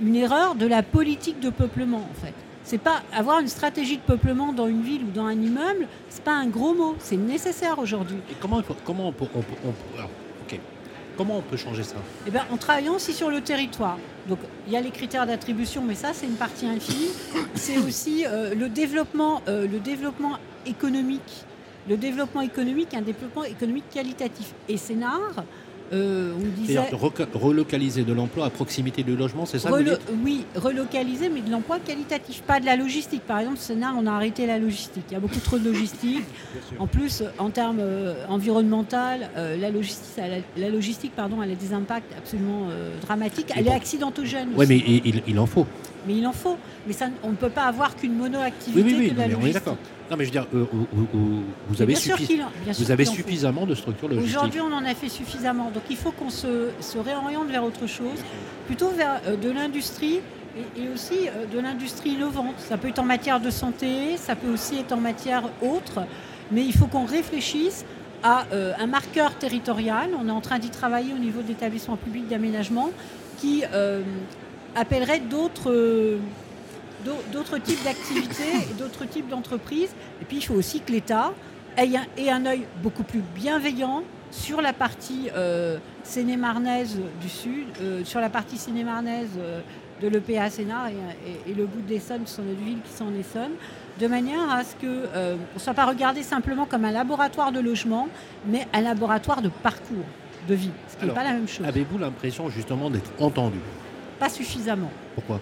une 0.00 0.16
erreur 0.16 0.54
de 0.54 0.66
la 0.66 0.82
politique 0.82 1.40
de 1.40 1.50
peuplement 1.50 2.08
en 2.10 2.24
fait. 2.24 2.34
C'est 2.64 2.78
pas 2.78 3.02
avoir 3.12 3.40
une 3.40 3.48
stratégie 3.48 3.96
de 3.96 4.02
peuplement 4.02 4.52
dans 4.52 4.68
une 4.68 4.82
ville 4.82 5.02
ou 5.02 5.10
dans 5.10 5.26
un 5.26 5.32
immeuble, 5.32 5.88
c'est 6.08 6.22
pas 6.22 6.34
un 6.34 6.46
gros 6.46 6.74
mot, 6.74 6.94
c'est 6.98 7.16
nécessaire 7.16 7.78
aujourd'hui. 7.78 8.18
Et 8.30 8.34
comment, 8.40 8.62
comment 8.84 9.08
on 9.08 9.12
peut, 9.12 9.26
comment 11.16 11.38
on 11.38 11.42
peut 11.42 11.56
changer 11.56 11.82
ça? 11.82 11.96
Eh 12.26 12.30
bien, 12.30 12.46
en 12.52 12.56
travaillant 12.56 12.94
aussi 12.94 13.12
sur 13.12 13.30
le 13.30 13.40
territoire. 13.40 13.98
Donc, 14.28 14.38
il 14.66 14.72
y 14.72 14.76
a 14.76 14.80
les 14.80 14.90
critères 14.90 15.26
d'attribution, 15.26 15.82
mais 15.82 15.94
ça, 15.94 16.12
c'est 16.12 16.26
une 16.26 16.36
partie 16.36 16.66
infinie. 16.66 17.10
C'est 17.54 17.78
aussi 17.78 18.24
euh, 18.24 18.54
le 18.54 18.68
développement, 18.68 19.42
euh, 19.48 19.66
le 19.66 19.80
développement 19.80 20.38
économique, 20.64 21.44
le 21.88 21.96
développement 21.96 22.42
économique, 22.42 22.94
un 22.94 23.02
développement 23.02 23.44
économique 23.44 23.90
qualitatif. 23.92 24.54
Et 24.68 24.76
Sénard, 24.76 25.44
euh, 25.92 26.32
relocaliser 27.34 28.04
de 28.04 28.12
l'emploi 28.12 28.46
à 28.46 28.50
proximité 28.50 29.02
du 29.02 29.16
logement, 29.16 29.44
c'est 29.44 29.58
ça 29.58 29.70
Oui, 30.24 30.44
relocaliser, 30.56 31.28
mais 31.28 31.40
de 31.40 31.50
l'emploi 31.50 31.78
qualitatif, 31.80 32.42
pas 32.42 32.60
de 32.60 32.66
la 32.66 32.76
logistique. 32.76 33.22
Par 33.22 33.38
exemple, 33.40 33.58
Sénat, 33.58 33.92
on 33.98 34.06
a 34.06 34.12
arrêté 34.12 34.46
la 34.46 34.58
logistique. 34.58 35.04
Il 35.10 35.14
y 35.14 35.16
a 35.16 35.20
beaucoup 35.20 35.40
trop 35.40 35.58
de 35.58 35.64
logistique. 35.68 36.24
en 36.78 36.86
plus, 36.86 37.22
en 37.38 37.50
termes 37.50 37.80
euh, 37.80 38.24
environnementaux, 38.28 38.96
euh, 39.36 39.56
la 39.56 39.70
logistique, 39.70 40.22
la, 40.56 40.70
logistique 40.70 41.12
pardon, 41.14 41.42
elle 41.42 41.52
a 41.52 41.54
des 41.54 41.72
impacts 41.72 42.12
absolument 42.16 42.68
dramatiques. 43.02 43.52
Elle 43.54 43.68
est 43.68 43.72
accidentogène. 43.72 44.48
Oui, 44.56 44.66
mais 44.68 44.78
il, 45.26 45.38
en 45.38 45.46
faut. 45.46 45.66
Mais 46.06 46.14
il 46.14 46.26
en 46.26 46.32
faut. 46.32 46.56
Mais 46.86 46.92
ça, 46.92 47.06
on 47.22 47.30
ne 47.30 47.36
peut 47.36 47.50
pas 47.50 47.64
avoir 47.64 47.96
qu'une 47.96 48.14
monoactivité 48.14 48.82
oui, 48.82 48.96
oui, 48.98 49.08
que 49.08 49.14
de 49.14 49.18
la 49.18 49.28
logistique. 49.28 49.62
On 49.66 49.72
est. 49.72 50.10
Non, 50.10 50.16
mais 50.18 50.24
je 50.24 50.30
veux 50.30 50.32
dire, 50.32 50.46
euh, 50.54 50.66
vous 51.68 51.80
avez, 51.80 51.94
vous 51.94 52.90
avez 52.90 53.04
suffisamment 53.06 53.64
de 53.64 53.74
structures 53.74 54.08
logistiques. 54.08 54.36
Aujourd'hui, 54.36 54.60
on 54.60 54.72
en 54.72 54.84
a 54.84 54.94
fait 54.94 55.08
suffisamment. 55.08 55.70
Donc, 55.70 55.84
il 55.88 55.96
faut 55.96 56.12
qu'on 56.12 56.28
se, 56.28 56.98
réoriente 57.02 57.48
vers 57.48 57.64
autre 57.64 57.86
chose, 57.86 58.18
plutôt 58.66 58.90
vers 58.90 59.22
euh, 59.26 59.36
de 59.36 59.50
l'industrie 59.50 60.20
et, 60.76 60.88
aussi 60.92 61.28
euh, 61.28 61.46
de 61.46 61.58
l'industrie 61.58 62.10
innovante. 62.10 62.56
Ça 62.58 62.76
peut 62.76 62.88
être 62.88 62.98
en 62.98 63.04
matière 63.04 63.40
de 63.40 63.50
santé, 63.50 64.16
ça 64.16 64.36
peut 64.36 64.52
aussi 64.52 64.78
être 64.78 64.92
en 64.92 65.00
matière 65.00 65.44
autre, 65.62 66.02
mais 66.50 66.62
il 66.62 66.72
faut 66.74 66.86
qu'on 66.86 67.06
réfléchisse 67.06 67.84
a 68.22 68.46
euh, 68.52 68.72
un 68.78 68.86
marqueur 68.86 69.34
territorial. 69.34 70.10
On 70.20 70.28
est 70.28 70.32
en 70.32 70.40
train 70.40 70.58
d'y 70.58 70.70
travailler 70.70 71.12
au 71.12 71.18
niveau 71.18 71.42
de 71.42 71.48
l'établissement 71.48 71.96
public 71.96 72.28
d'aménagement 72.28 72.90
qui 73.38 73.64
appellerait 74.74 75.20
d'autres 75.20 75.70
euh, 75.72 76.18
d'au- 77.04 77.22
d'autres 77.32 77.58
types 77.58 77.82
d'activités 77.84 78.52
et 78.70 78.74
d'autres 78.74 79.04
types 79.06 79.28
d'entreprises. 79.28 79.90
Et 80.20 80.24
puis 80.24 80.38
il 80.38 80.42
faut 80.42 80.54
aussi 80.54 80.80
que 80.80 80.92
l'État 80.92 81.32
ait 81.76 81.96
un, 81.96 82.06
ait 82.16 82.30
un 82.30 82.46
œil 82.46 82.62
beaucoup 82.82 83.02
plus 83.02 83.22
bienveillant 83.34 84.02
sur 84.30 84.62
la 84.62 84.72
partie 84.72 85.28
euh, 85.36 85.78
sénémarnaise 86.04 86.98
du 87.20 87.28
Sud, 87.28 87.66
euh, 87.80 88.04
sur 88.04 88.20
la 88.20 88.30
partie 88.30 88.56
sénémarnaise 88.56 89.28
euh, 89.38 89.60
de 90.00 90.08
l'EPA 90.08 90.48
Sénat 90.50 90.90
et, 90.90 91.48
et- 91.48 91.50
et 91.50 91.54
le 91.54 91.66
bout 91.66 91.80
de 91.82 91.90
l'Essonne, 91.90 92.22
ce 92.26 92.36
sont 92.36 92.42
notre 92.42 92.60
ville 92.62 92.78
qui 92.82 92.92
sont 92.92 93.04
en 93.04 93.14
Essonne, 93.14 93.52
de 94.00 94.06
manière 94.06 94.50
à 94.50 94.64
ce 94.64 94.74
qu'on 94.80 94.86
ne 94.86 95.58
soit 95.58 95.74
pas 95.74 95.84
regardé 95.86 96.22
simplement 96.22 96.64
comme 96.64 96.84
un 96.86 96.90
laboratoire 96.92 97.52
de 97.52 97.60
logement, 97.60 98.08
mais 98.46 98.66
un 98.72 98.80
laboratoire 98.80 99.42
de 99.42 99.48
parcours 99.50 100.06
de 100.48 100.54
vie, 100.54 100.70
ce 100.88 100.96
qui 100.96 101.04
n'est 101.06 101.12
pas 101.12 101.22
la 101.24 101.32
même 101.34 101.46
chose. 101.46 101.64
Avez-vous 101.66 101.98
l'impression 101.98 102.48
justement 102.48 102.90
d'être 102.90 103.10
entendu? 103.20 103.58
Pas 104.22 104.28
suffisamment. 104.28 104.90
Pourquoi? 105.14 105.40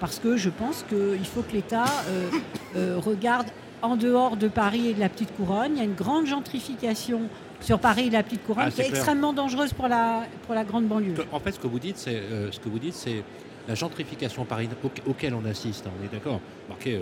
Parce 0.00 0.18
que 0.20 0.36
je 0.36 0.48
pense 0.48 0.84
qu'il 0.88 1.24
faut 1.26 1.42
que 1.42 1.52
l'État 1.52 1.84
euh, 2.08 2.28
euh, 2.76 2.96
regarde 3.04 3.48
en 3.82 3.96
dehors 3.96 4.36
de 4.36 4.46
Paris 4.48 4.88
et 4.88 4.94
de 4.94 5.00
la 5.00 5.08
Petite 5.08 5.34
Couronne. 5.36 5.72
Il 5.74 5.78
y 5.78 5.80
a 5.80 5.84
une 5.84 5.94
grande 5.94 6.26
gentrification 6.26 7.22
sur 7.60 7.80
Paris 7.80 8.06
et 8.06 8.10
la 8.10 8.22
Petite 8.22 8.44
Couronne 8.46 8.64
Ah, 8.68 8.70
qui 8.70 8.80
est 8.80 8.84
clair. 8.84 8.96
extrêmement 8.96 9.32
dangereuse 9.32 9.72
pour 9.72 9.88
la, 9.88 10.22
pour 10.46 10.54
la 10.54 10.62
grande 10.64 10.86
banlieue. 10.86 11.14
En 11.32 11.40
fait, 11.40 11.50
ce 11.52 11.58
que 11.58 11.66
vous 11.66 11.80
dites, 11.80 11.98
c'est 11.98 12.14
euh, 12.14 12.52
ce 12.52 12.60
que 12.60 12.68
vous 12.68 12.78
dites, 12.78 12.94
c'est 12.94 13.24
la 13.66 13.74
gentrification 13.74 14.44
parisienne 14.44 14.76
au- 14.84 15.10
auquel 15.10 15.34
on 15.34 15.44
assiste. 15.44 15.86
hein, 15.88 15.90
on 16.00 16.04
est 16.06 16.12
d'accord. 16.12 16.40
Marquez, 16.68 16.94
euh, 16.96 17.00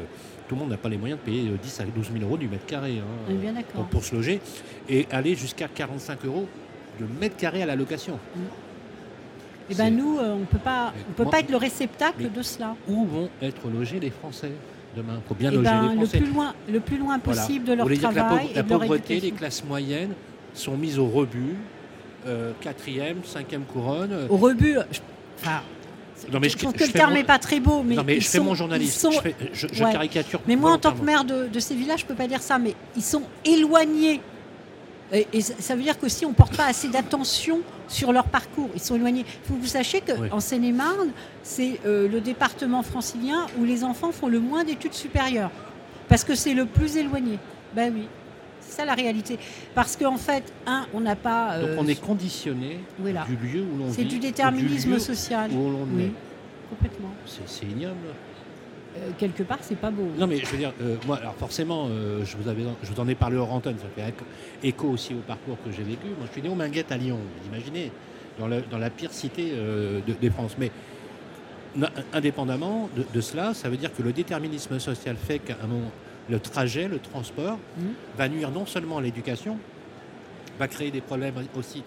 tout 0.48 0.54
le 0.54 0.60
monde 0.62 0.70
n'a 0.70 0.78
pas 0.78 0.88
les 0.88 0.96
moyens 0.96 1.20
de 1.20 1.24
payer 1.30 1.50
euh, 1.50 1.56
10 1.62 1.80
à 1.80 1.84
12 1.84 2.10
000 2.12 2.24
euros 2.24 2.38
du 2.38 2.48
mètre 2.48 2.64
carré 2.66 2.98
hein, 2.98 3.32
bien 3.34 3.54
euh, 3.54 3.60
pour, 3.74 3.84
pour 3.84 4.04
se 4.04 4.14
loger 4.14 4.40
et 4.88 5.06
aller 5.10 5.34
jusqu'à 5.34 5.68
45 5.68 6.24
euros 6.24 6.46
de 6.98 7.04
mètre 7.20 7.36
carré 7.36 7.62
à 7.62 7.66
la 7.66 7.76
location. 7.76 8.18
Et 9.68 9.74
ben 9.74 9.94
nous, 9.96 10.18
euh, 10.18 10.36
on 10.40 10.44
peut 10.44 10.58
pas, 10.58 10.92
on 11.10 11.12
peut 11.12 11.28
pas 11.28 11.40
être 11.40 11.50
le 11.50 11.56
réceptacle 11.56 12.30
de 12.30 12.42
cela. 12.42 12.74
Où 12.88 13.04
vont 13.04 13.28
être 13.42 13.68
logés 13.68 13.98
les 13.98 14.10
Français 14.10 14.52
demain? 14.96 15.14
Il 15.24 15.28
faut 15.28 15.34
bien 15.34 15.50
Et 15.50 15.54
loger 15.56 15.64
ben, 15.70 15.82
les 15.82 15.88
le 15.88 15.94
Français. 16.06 16.18
plus 16.18 16.32
loin, 16.32 16.54
le 16.70 16.80
plus 16.80 16.98
loin 16.98 17.20
Voilà. 17.24 17.40
possible 17.42 17.64
de 17.64 17.72
Vous 17.72 17.78
leur 17.78 17.88
la, 17.88 17.96
travail 17.96 18.28
pauvre- 18.28 18.50
et 18.50 18.54
la 18.54 18.62
de 18.62 18.68
leur 18.70 18.78
pauvreté, 18.80 19.20
les 19.20 19.30
classes 19.32 19.64
moyennes 19.64 20.12
sont 20.54 20.76
mises 20.76 20.98
au 21.00 21.06
rebut, 21.06 21.56
euh, 22.26 22.52
quatrième, 22.60 23.18
cinquième 23.24 23.62
couronne. 23.64 24.12
euh, 24.12 24.26
Au 24.30 24.36
rebut, 24.36 24.76
je, 24.92 25.00
enfin, 25.40 25.60
Non, 26.32 26.38
mais 26.40 26.48
je 26.48 26.52
je- 26.54 26.58
trouve 26.62 26.72
je 26.74 26.78
que 26.78 26.84
le 26.84 26.92
terme 26.92 27.10
mon- 27.10 27.16
n'est 27.16 27.24
pas 27.24 27.38
très 27.40 27.58
beau, 27.60 27.82
mais 27.84 27.96
non, 27.96 28.04
mais 28.06 28.20
je 28.20 28.28
fais 28.28 28.38
sont- 28.38 28.44
mon 28.44 28.54
journaliste. 28.54 29.00
sont 29.00 29.10
je, 29.10 29.20
fais- 29.20 29.84
Ouais. 29.84 29.92
caricature. 29.92 30.40
Mais 30.46 30.54
moi, 30.56 30.70
en 30.72 30.78
tant 30.78 30.92
que 30.92 31.02
maire 31.04 31.24
de, 31.24 31.48
de 31.48 31.60
ces 31.60 31.74
villages, 31.74 32.00
je 32.00 32.04
ne 32.04 32.08
peux 32.08 32.14
pas 32.14 32.28
dire 32.28 32.40
ça, 32.40 32.58
mais 32.58 32.74
ils 32.96 33.02
sont 33.02 33.22
éloignés. 33.44 34.20
Et, 35.12 35.26
et 35.32 35.40
ça 35.40 35.76
veut 35.76 35.82
dire 35.82 35.98
que 35.98 36.08
si 36.08 36.26
on 36.26 36.30
ne 36.30 36.34
porte 36.34 36.56
pas 36.56 36.66
assez 36.66 36.88
d'attention 36.88 37.60
sur 37.88 38.12
leur 38.12 38.24
parcours, 38.24 38.70
ils 38.74 38.80
sont 38.80 38.96
éloignés. 38.96 39.24
Il 39.44 39.48
faut 39.48 39.54
que 39.54 39.60
vous 39.60 39.66
sachiez 39.66 40.00
qu'en 40.00 40.20
Oui. 40.20 40.28
Seine-et-Marne, 40.40 41.10
c'est 41.44 41.78
euh, 41.86 42.08
le 42.08 42.20
département 42.20 42.82
francilien 42.82 43.46
où 43.58 43.64
les 43.64 43.84
enfants 43.84 44.10
font 44.10 44.26
le 44.28 44.40
moins 44.40 44.64
d'études 44.64 44.94
supérieures. 44.94 45.50
Parce 46.08 46.24
que 46.24 46.34
c'est 46.34 46.54
le 46.54 46.66
plus 46.66 46.96
éloigné. 46.96 47.38
Ben 47.74 47.92
oui, 47.94 48.08
c'est 48.60 48.76
ça 48.78 48.84
la 48.84 48.94
réalité. 48.94 49.38
Parce 49.74 49.96
qu'en 49.96 50.16
fait, 50.16 50.42
un, 50.66 50.86
on 50.92 51.00
n'a 51.00 51.14
pas... 51.16 51.58
Donc 51.60 51.68
euh, 51.70 51.76
on 51.78 51.86
est 51.86 52.00
conditionné 52.00 52.80
voilà. 52.98 53.24
du 53.24 53.36
lieu 53.36 53.62
où 53.62 53.78
l'on 53.78 53.86
vit. 53.86 53.94
C'est 53.94 54.04
du 54.04 54.18
déterminisme 54.18 54.98
social. 54.98 55.50
Où 55.52 55.70
l'on 55.70 55.86
Oui, 55.94 56.04
est. 56.04 56.12
complètement. 56.70 57.10
C'est 57.46 57.66
ignoble. 57.66 57.94
Euh, 58.96 59.10
quelque 59.18 59.42
part, 59.42 59.58
c'est 59.62 59.76
pas 59.78 59.90
beau. 59.90 60.08
Non 60.18 60.26
mais 60.26 60.38
je 60.38 60.46
veux 60.46 60.56
dire, 60.58 60.72
euh, 60.80 60.96
moi, 61.06 61.16
alors 61.18 61.34
forcément, 61.34 61.88
euh, 61.90 62.24
je, 62.24 62.36
vous 62.36 62.48
avais, 62.48 62.62
je 62.82 62.90
vous 62.92 63.00
en 63.00 63.08
ai 63.08 63.14
parlé 63.14 63.36
hors 63.36 63.52
antenne, 63.52 63.76
ça 63.78 63.86
fait 63.94 64.14
écho- 64.66 64.88
aussi 64.88 65.14
au 65.14 65.18
parcours 65.18 65.56
que 65.64 65.70
j'ai 65.70 65.82
vécu. 65.82 66.06
Moi, 66.16 66.26
je 66.26 66.32
suis 66.32 66.42
né 66.42 66.48
au 66.48 66.54
Minguette 66.54 66.90
à 66.92 66.96
Lyon, 66.96 67.18
vous 67.42 67.48
imaginez, 67.54 67.92
dans, 68.38 68.46
le- 68.46 68.62
dans 68.70 68.78
la 68.78 68.90
pire 68.90 69.12
cité 69.12 69.50
de, 69.52 70.12
des 70.20 70.30
France. 70.30 70.56
Mais 70.58 70.70
indépendamment 72.12 72.88
de, 72.96 73.04
de 73.12 73.20
cela, 73.20 73.52
ça 73.54 73.68
veut 73.68 73.76
dire 73.76 73.94
que 73.94 74.02
le 74.02 74.12
déterminisme 74.12 74.78
social 74.78 75.16
fait 75.16 75.38
qu'à 75.38 75.56
un 75.62 75.66
moment, 75.66 75.90
le 76.30 76.40
trajet, 76.40 76.88
le 76.88 76.98
transport, 76.98 77.58
Mhm. 77.78 77.86
va 78.16 78.28
nuire 78.28 78.50
non 78.50 78.66
seulement 78.66 78.98
à 78.98 79.02
l'éducation, 79.02 79.58
va 80.58 80.68
créer 80.68 80.90
des 80.90 81.02
problèmes 81.02 81.34
aussi 81.56 81.82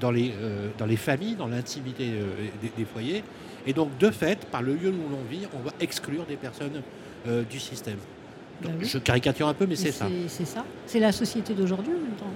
dans 0.00 0.10
les, 0.10 0.32
euh, 0.40 0.68
dans 0.78 0.86
les 0.86 0.96
familles, 0.96 1.34
dans 1.36 1.46
l'intimité 1.48 2.10
euh, 2.12 2.24
des, 2.62 2.72
des 2.76 2.84
foyers. 2.84 3.22
Et 3.66 3.72
donc, 3.72 3.96
de 3.98 4.10
fait, 4.10 4.44
par 4.46 4.62
le 4.62 4.74
lieu 4.74 4.90
où 4.90 5.10
l'on 5.10 5.22
vit, 5.30 5.46
on 5.54 5.62
va 5.64 5.72
exclure 5.80 6.24
des 6.26 6.36
personnes 6.36 6.82
euh, 7.26 7.42
du 7.48 7.58
système. 7.58 7.98
Donc, 8.62 8.72
oui. 8.80 8.86
Je 8.86 8.98
caricature 8.98 9.48
un 9.48 9.54
peu, 9.54 9.64
mais 9.64 9.70
Mais 9.70 9.76
c'est 9.76 9.92
ça. 9.92 10.06
C'est 10.28 10.44
ça. 10.44 10.64
C'est 10.86 11.00
la 11.00 11.12
société 11.12 11.54
d'aujourd'hui 11.54 11.92
en 11.92 12.00
même 12.00 12.16
temps. 12.18 12.32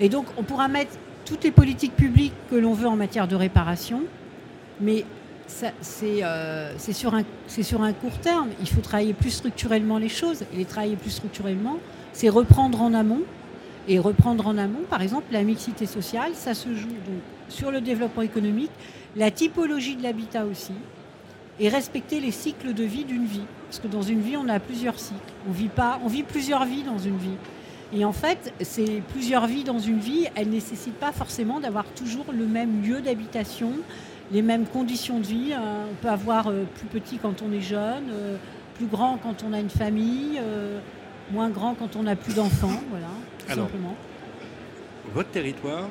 Et 0.00 0.08
donc, 0.08 0.26
on 0.36 0.42
pourra 0.42 0.68
mettre 0.68 0.92
toutes 1.24 1.44
les 1.44 1.50
politiques 1.52 1.94
publiques 1.94 2.32
que 2.50 2.56
l'on 2.56 2.72
veut 2.74 2.88
en 2.88 2.96
matière 2.96 3.28
de 3.28 3.36
réparation, 3.36 4.02
mais 4.80 5.04
c'est 5.46 6.22
euh, 6.24 6.76
sur, 6.78 7.14
un- 7.14 7.22
c'est 7.46 7.62
sur 7.62 7.82
un 7.82 7.92
court 7.92 8.18
terme. 8.18 8.48
Il 8.60 8.68
faut 8.68 8.80
travailler 8.80 9.14
plus 9.14 9.30
structurellement 9.30 9.98
les 9.98 10.08
choses. 10.08 10.42
Et 10.52 10.56
les 10.58 10.64
travailler 10.64 10.96
plus 10.96 11.10
structurellement, 11.10 11.78
c'est 12.12 12.28
reprendre 12.28 12.82
en 12.82 12.92
amont. 12.94 13.22
Et 13.88 13.98
reprendre 13.98 14.46
en 14.46 14.58
amont, 14.58 14.84
par 14.88 15.00
exemple, 15.00 15.32
la 15.32 15.42
mixité 15.42 15.86
sociale, 15.86 16.32
ça 16.34 16.52
se 16.52 16.74
joue 16.74 16.88
sur 17.48 17.70
le 17.70 17.80
développement 17.80 18.22
économique, 18.22 18.70
la 19.16 19.30
typologie 19.30 19.96
de 19.96 20.02
l'habitat 20.02 20.44
aussi, 20.44 20.74
et 21.58 21.70
respecter 21.70 22.20
les 22.20 22.30
cycles 22.30 22.74
de 22.74 22.84
vie 22.84 23.04
d'une 23.04 23.24
vie. 23.24 23.46
Parce 23.66 23.80
que 23.80 23.88
dans 23.88 24.02
une 24.02 24.20
vie, 24.20 24.36
on 24.36 24.48
a 24.48 24.60
plusieurs 24.60 24.98
cycles. 24.98 25.32
On 25.48 25.52
vit 25.52 25.68
pas, 25.68 25.98
on 26.04 26.08
vit 26.08 26.22
plusieurs 26.22 26.66
vies 26.66 26.82
dans 26.82 26.98
une 26.98 27.16
vie. 27.16 27.36
Et 27.94 28.04
en 28.04 28.12
fait, 28.12 28.52
ces 28.60 29.02
plusieurs 29.12 29.46
vies 29.46 29.64
dans 29.64 29.78
une 29.78 29.98
vie, 29.98 30.26
elles 30.34 30.48
ne 30.48 30.52
nécessitent 30.52 30.98
pas 31.00 31.12
forcément 31.12 31.58
d'avoir 31.58 31.86
toujours 31.86 32.26
le 32.32 32.46
même 32.46 32.82
lieu 32.82 33.00
d'habitation, 33.00 33.72
les 34.30 34.42
mêmes 34.42 34.66
conditions 34.66 35.18
de 35.18 35.26
vie. 35.26 35.52
Euh, 35.52 35.84
on 35.90 35.94
peut 36.02 36.10
avoir 36.10 36.48
euh, 36.48 36.64
plus 36.76 37.00
petit 37.00 37.16
quand 37.16 37.42
on 37.42 37.50
est 37.52 37.62
jeune, 37.62 38.04
euh, 38.12 38.36
plus 38.74 38.86
grand 38.86 39.18
quand 39.22 39.42
on 39.42 39.52
a 39.52 39.58
une 39.58 39.70
famille, 39.70 40.38
euh, 40.38 40.78
moins 41.32 41.50
grand 41.50 41.74
quand 41.74 41.96
on 41.96 42.02
n'a 42.04 42.16
plus 42.16 42.34
d'enfants, 42.34 42.82
voilà, 42.90 43.08
tout 43.38 43.52
Alors, 43.52 43.66
simplement. 43.66 43.96
Votre 45.14 45.30
territoire, 45.30 45.88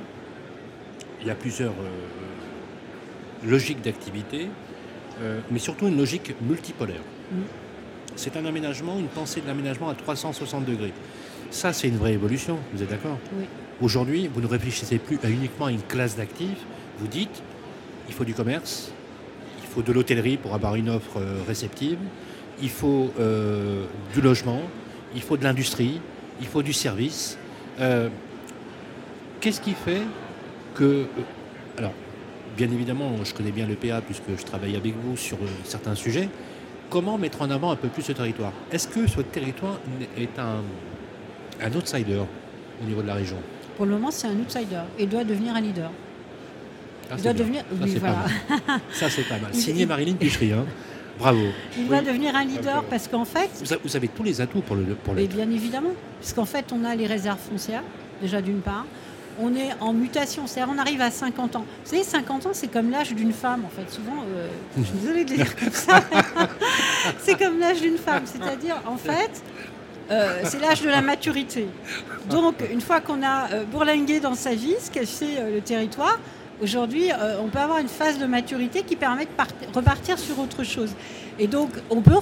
il 1.22 1.28
y 1.28 1.32
a 1.32 1.36
plusieurs 1.36 1.74
euh, 1.74 3.48
logiques 3.48 3.82
d'activité, 3.82 4.48
euh, 5.22 5.40
mais 5.52 5.60
surtout 5.60 5.88
une 5.88 5.98
logique 5.98 6.34
multipolaire. 6.42 7.02
Mm. 7.32 7.38
C'est 8.16 8.36
un 8.38 8.46
aménagement, 8.46 8.98
une 8.98 9.08
pensée 9.08 9.42
de 9.42 9.48
l'aménagement 9.48 9.90
à 9.90 9.96
360 9.96 10.66
degrés. 10.66 10.94
Ça, 11.52 11.74
c'est 11.74 11.88
une 11.88 11.98
vraie 11.98 12.14
évolution, 12.14 12.60
vous 12.74 12.82
êtes 12.82 12.90
d'accord? 12.90 13.18
Oui. 13.38 13.46
Aujourd'hui, 13.82 14.28
vous 14.34 14.42
ne 14.42 14.48
réfléchissez 14.48 14.98
plus 14.98 15.20
à 15.24 15.30
uniquement 15.30 15.68
à 15.68 15.72
une 15.72 15.84
classe 15.84 16.18
d'actifs. 16.18 16.66
Vous 17.00 17.08
dites, 17.08 17.44
il 18.08 18.14
faut 18.14 18.26
du 18.26 18.34
commerce, 18.34 18.92
il 19.62 19.68
faut 19.68 19.82
de 19.82 19.92
l'hôtellerie 19.92 20.38
pour 20.38 20.56
avoir 20.56 20.76
une 20.76 20.90
offre 20.90 21.18
euh, 21.18 21.42
réceptive, 21.48 22.00
il 22.62 22.70
faut 22.70 23.12
euh, 23.20 23.86
du 24.14 24.22
logement, 24.22 24.62
il 25.18 25.24
faut 25.24 25.36
de 25.36 25.44
l'industrie, 25.44 26.00
il 26.40 26.46
faut 26.48 26.62
du 26.62 26.74
service. 26.74 27.38
Euh, 27.82 28.08
Qu'est-ce 29.42 29.60
qui 29.62 29.74
fait 29.74 30.02
que... 30.76 30.84
euh, 30.84 31.06
alors, 31.78 31.94
bien 32.56 32.68
évidemment, 32.72 33.12
je 33.24 33.34
connais 33.34 33.52
bien 33.52 33.66
le 33.68 33.74
PA 33.76 34.00
puisque 34.02 34.30
je 34.40 34.44
travaille 34.46 34.76
avec 34.76 34.94
vous 35.04 35.18
sur 35.18 35.38
euh, 35.38 35.48
certains 35.64 35.96
sujets. 35.96 36.30
Comment 36.92 37.18
mettre 37.18 37.42
en 37.42 37.50
avant 37.50 37.72
un 37.72 37.76
peu 37.76 37.88
plus 37.88 38.04
ce 38.04 38.12
territoire? 38.14 38.52
Est-ce 38.72 38.88
que 38.88 39.08
ce 39.08 39.22
territoire 39.22 39.80
est 40.18 40.38
un, 40.40 40.62
un 41.66 41.72
outsider 41.76 42.22
au 42.82 42.86
niveau 42.86 43.02
de 43.02 43.08
la 43.08 43.16
région? 43.16 43.38
Pour 43.76 43.86
le 43.88 43.92
moment, 43.94 44.12
c'est 44.12 44.28
un 44.28 44.40
outsider 44.40 44.82
et 45.00 45.06
doit 45.08 45.24
devenir 45.24 45.56
un 45.56 45.62
leader. 45.62 45.92
Ah, 47.10 47.16
Il 47.18 47.24
doit 47.24 47.34
bien. 47.34 47.42
devenir. 47.44 47.62
Ça, 47.62 47.68
oui, 47.84 47.92
c'est 47.94 48.00
pas 48.00 48.12
voilà. 48.12 48.28
mal. 48.68 48.80
Ça, 48.92 49.10
c'est 49.10 49.28
pas 49.28 49.40
mal. 49.40 49.54
Signé 49.56 49.82
il- 49.84 49.88
Marilyn 49.88 50.14
Pichery. 50.16 50.52
Hein. 50.54 50.66
Bravo. 51.20 51.40
Il 51.76 51.84
Oui. 51.84 51.88
doit 51.90 52.02
devenir 52.02 52.36
un 52.36 52.44
leader 52.46 52.84
parce 52.84 53.08
qu'en 53.08 53.26
fait, 53.26 53.50
Vous, 53.84 53.96
avez 53.96 54.08
tous 54.08 54.24
les 54.24 54.42
atouts 54.42 54.62
pour 54.62 54.76
le 54.76 54.84
pour 54.96 55.14
Mais 55.14 55.28
bien 55.28 55.50
évidemment, 55.50 55.92
puisqu'en 56.20 56.46
fait, 56.46 56.66
on 56.72 56.84
a 56.84 56.96
les 56.96 57.08
réserves 57.08 57.40
foncières, 57.40 57.84
déjà 58.22 58.42
d'une 58.42 58.60
part. 58.62 58.86
On 59.40 59.54
est 59.56 59.70
en 59.82 59.94
mutation, 59.94 60.48
c'est-à-dire 60.48 60.74
on 60.76 60.80
arrive 60.80 61.02
à 61.02 61.12
50 61.12 61.56
ans. 61.58 61.66
Vous 61.84 61.92
savez, 61.92 62.04
50 62.04 62.48
ans, 62.48 62.50
c'est 62.54 62.70
comme 62.72 62.90
l'âge 62.90 63.14
d'une 63.14 63.34
femme, 63.34 63.64
en 63.66 63.70
fait. 63.70 63.92
Souvent, 63.94 64.24
euh, 64.36 64.48
je 64.80 64.84
suis 64.84 64.94
désolée 64.98 65.26
de 65.26 65.30
le 65.32 65.36
dire 65.38 65.56
comme 65.56 65.72
ça, 65.72 66.02
c'est 67.20 67.38
comme 67.38 67.60
l'âge 67.60 67.82
d'une 67.82 67.98
femme. 67.98 68.24
C'est-à-dire, 68.26 68.82
en 68.88 68.98
fait, 68.98 69.30
euh, 70.10 70.42
c'est 70.44 70.60
l'âge 70.60 70.82
de 70.82 70.90
la 70.90 71.02
maturité. 71.02 71.68
Donc, 72.32 72.56
une 72.72 72.82
fois 72.82 73.00
qu'on 73.00 73.22
a 73.22 73.52
euh, 73.54 73.64
bourlingué 73.66 74.20
dans 74.20 74.34
sa 74.36 74.56
vie, 74.56 74.74
ce 74.82 74.90
qu'a 74.90 75.06
fait 75.06 75.38
euh, 75.40 75.56
le 75.56 75.62
territoire, 75.62 76.18
aujourd'hui, 76.62 77.12
euh, 77.12 77.38
on 77.42 77.48
peut 77.48 77.60
avoir 77.60 77.80
une 77.80 77.88
phase 77.88 78.18
de 78.18 78.26
maturité 78.26 78.84
qui 78.84 78.96
permet 78.96 79.26
de 79.26 79.30
part- 79.30 79.48
repartir 79.74 80.18
sur 80.18 80.40
autre 80.40 80.64
chose. 80.64 80.92
Et 81.40 81.48
donc, 81.48 81.70
on 81.90 82.02
peut, 82.02 82.16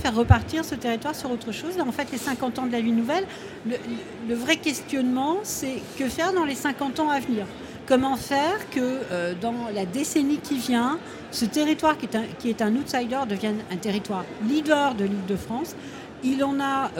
faire 0.00 0.14
repartir 0.14 0.64
ce 0.64 0.74
territoire 0.74 1.14
sur 1.14 1.30
autre 1.30 1.52
chose. 1.52 1.76
Là, 1.76 1.84
en 1.86 1.92
fait, 1.92 2.10
les 2.12 2.18
50 2.18 2.58
ans 2.60 2.66
de 2.66 2.72
la 2.72 2.80
vie 2.80 2.92
nouvelle, 2.92 3.24
le, 3.66 4.34
vrai 4.34 4.56
questionnement, 4.56 5.38
c'est 5.42 5.82
que 5.98 6.08
faire 6.08 6.32
dans 6.32 6.44
les 6.44 6.54
50 6.54 7.00
ans 7.00 7.10
à 7.10 7.18
venir? 7.18 7.46
Comment 7.86 8.16
faire 8.16 8.70
que 8.70 9.00
dans 9.40 9.66
la 9.74 9.84
décennie 9.84 10.38
qui 10.38 10.58
vient, 10.58 11.00
ce 11.32 11.44
territoire 11.44 11.96
qui 11.98 12.48
est 12.48 12.62
un, 12.62 12.76
outsider 12.76 13.18
devienne 13.28 13.58
un 13.72 13.76
territoire 13.76 14.24
leader 14.48 14.94
de 14.94 15.04
l'île 15.04 15.26
de 15.26 15.36
France 15.36 15.74
il 16.22 16.44
en 16.44 16.60
a 16.60 16.90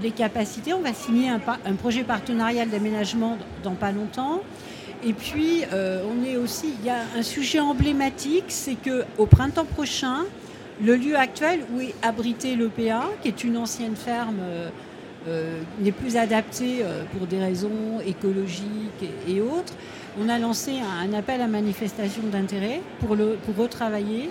les 0.00 0.10
capacités. 0.12 0.72
On 0.72 0.82
va 0.82 0.92
signer 0.92 1.30
un 1.30 1.74
projet 1.74 2.04
partenarial 2.04 2.68
d'aménagement 2.68 3.36
dans 3.64 3.74
pas 3.74 3.90
longtemps. 3.90 4.42
Et 5.04 5.12
puis, 5.12 5.62
on 5.72 6.24
est 6.24 6.36
aussi, 6.36 6.74
il 6.78 6.86
y 6.86 6.90
a 6.90 7.00
un 7.16 7.22
sujet 7.22 7.60
emblématique, 7.60 8.44
c'est 8.48 8.74
que 8.74 9.04
au 9.18 9.26
printemps 9.26 9.64
prochain, 9.64 10.24
le 10.82 10.96
lieu 10.96 11.16
actuel 11.16 11.60
où 11.74 11.80
est 11.80 11.94
abrité 12.02 12.56
l'EPA, 12.56 13.04
qui 13.22 13.28
est 13.28 13.44
une 13.44 13.56
ancienne 13.56 13.96
ferme, 13.96 14.38
euh, 14.40 14.68
euh, 15.28 15.60
n'est 15.78 15.92
plus 15.92 16.16
adapté 16.16 16.78
euh, 16.80 17.04
pour 17.12 17.26
des 17.26 17.38
raisons 17.38 18.00
écologiques 18.06 19.04
et, 19.28 19.40
autres. 19.40 19.74
On 20.18 20.28
a 20.28 20.38
lancé 20.38 20.76
un, 20.80 21.12
appel 21.12 21.42
à 21.42 21.46
manifestation 21.46 22.22
d'intérêt 22.32 22.80
pour, 23.00 23.16
pour 23.16 23.56
retravailler 23.56 24.30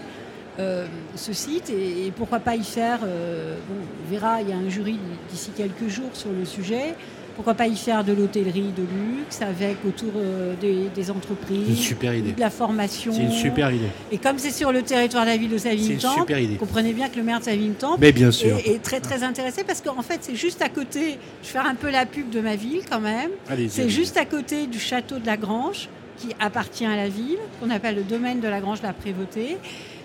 ce 1.16 1.32
site 1.32 1.70
et, 1.70 2.12
pourquoi 2.18 2.40
pas 2.40 2.58
y 2.58 2.66
faire. 2.66 3.00
on 3.04 4.12
verra, 4.12 4.42
il 4.42 4.50
y 4.50 4.52
a 4.52 4.58
un 4.58 4.68
jury 4.68 5.00
d'ici 5.32 5.52
quelques 5.56 5.88
jours 5.88 6.10
sur 6.12 6.32
le 6.34 6.44
sujet. 6.44 6.96
Pourquoi 7.39 7.53
pas 7.53 7.67
y 7.67 7.77
faire 7.77 8.03
de 8.03 8.12
l'hôtellerie 8.12 8.74
de 8.75 8.81
luxe 8.81 9.41
avec 9.41 9.77
autour 9.88 10.12
euh, 10.17 10.55
des, 10.60 11.10
entreprises, 11.10 11.69
une 11.69 11.75
super 11.77 12.13
idée. 12.13 12.34
de 12.34 12.39
la 12.41 12.50
formation. 12.50 13.13
C'est 13.13 13.22
une 13.22 13.31
super 13.31 13.72
idée. 13.72 13.88
Et 14.12 14.17
comme 14.17 14.38
c'est 14.38 14.51
sur 14.51 14.74
le 14.74 14.81
territoire 14.81 15.24
de 15.24 15.29
la 15.29 15.38
ville 15.38 15.50
de 15.50 15.58
Savigny-Temple, 15.58 16.34
vous 16.34 16.55
comprenez 16.58 16.91
bien 16.91 17.08
que 17.08 17.15
le 17.15 17.24
maire 17.24 17.39
de 17.39 17.46
Savigny-Temple 17.46 18.03
est, 18.03 18.67
est, 18.67 18.84
très 18.84 19.00
très 19.00 19.24
intéressé 19.24 19.63
parce 19.63 19.79
qu'en 19.79 20.01
fait 20.01 20.17
c'est 20.19 20.36
juste 20.36 20.62
à 20.62 20.67
côté. 20.67 21.17
Je 21.41 21.48
vais 21.48 21.53
faire 21.53 21.65
un 21.65 21.75
peu 21.75 21.89
la 21.89 22.05
pub 22.05 22.29
de 22.29 22.41
ma 22.41 22.58
ville 22.58 22.81
quand 22.89 23.00
même. 23.00 23.29
C'est 23.69 23.88
juste 23.88 24.17
à 24.17 24.25
côté 24.25 24.67
du 24.67 24.77
château 24.77 25.17
de 25.17 25.25
la 25.25 25.38
Grange 25.38 25.88
qui 26.17 26.36
appartient 26.41 26.86
à 26.86 26.98
la 26.98 27.08
ville, 27.08 27.38
qu'on 27.62 27.69
appelle 27.69 27.96
le 27.96 28.03
domaine 28.03 28.41
de 28.41 28.50
la 28.50 28.60
Grange 28.60 28.81
de 28.81 28.88
la 28.88 28.91
Prévôté. 28.91 29.55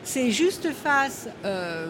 C'est 0.04 0.30
juste 0.30 0.68
face 0.72 1.28
euh, 1.44 1.88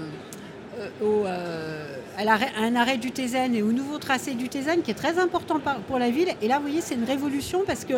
au, 1.02 1.24
à, 1.26 2.38
un 2.60 2.76
arrêt 2.76 2.96
du 2.96 3.10
Tézen 3.10 3.54
et 3.54 3.62
au 3.62 3.72
nouveau 3.72 3.98
tracé 3.98 4.34
du 4.34 4.48
Tézen 4.48 4.82
qui 4.82 4.90
est 4.90 4.94
très 4.94 5.18
important 5.18 5.60
pour 5.86 5.98
la 5.98 6.10
ville. 6.10 6.28
Et 6.42 6.48
là, 6.48 6.56
vous 6.56 6.62
voyez, 6.62 6.80
c'est 6.80 6.94
une 6.94 7.04
révolution 7.04 7.62
parce 7.66 7.84
que 7.84 7.94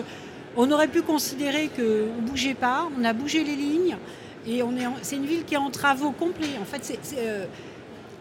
on 0.57 0.71
aurait 0.71 0.89
pu 0.89 1.03
considérer 1.03 1.69
qu'on 1.69 1.83
ne 1.83 2.27
bougeait 2.27 2.55
pas, 2.55 2.89
on 2.99 3.05
a 3.05 3.13
bougé 3.13 3.45
les 3.45 3.57
lignes 3.57 3.97
et 4.47 4.63
on 4.63 4.75
est 4.77 4.85
c'est 5.03 5.17
une 5.17 5.27
ville 5.27 5.45
qui 5.45 5.55
est 5.55 5.59
en 5.59 5.71
travaux 5.71 6.13
complets. 6.13 6.57
En 6.61 6.65
fait, 6.65 6.81
c'est, 6.83 7.19
euh, 7.19 7.45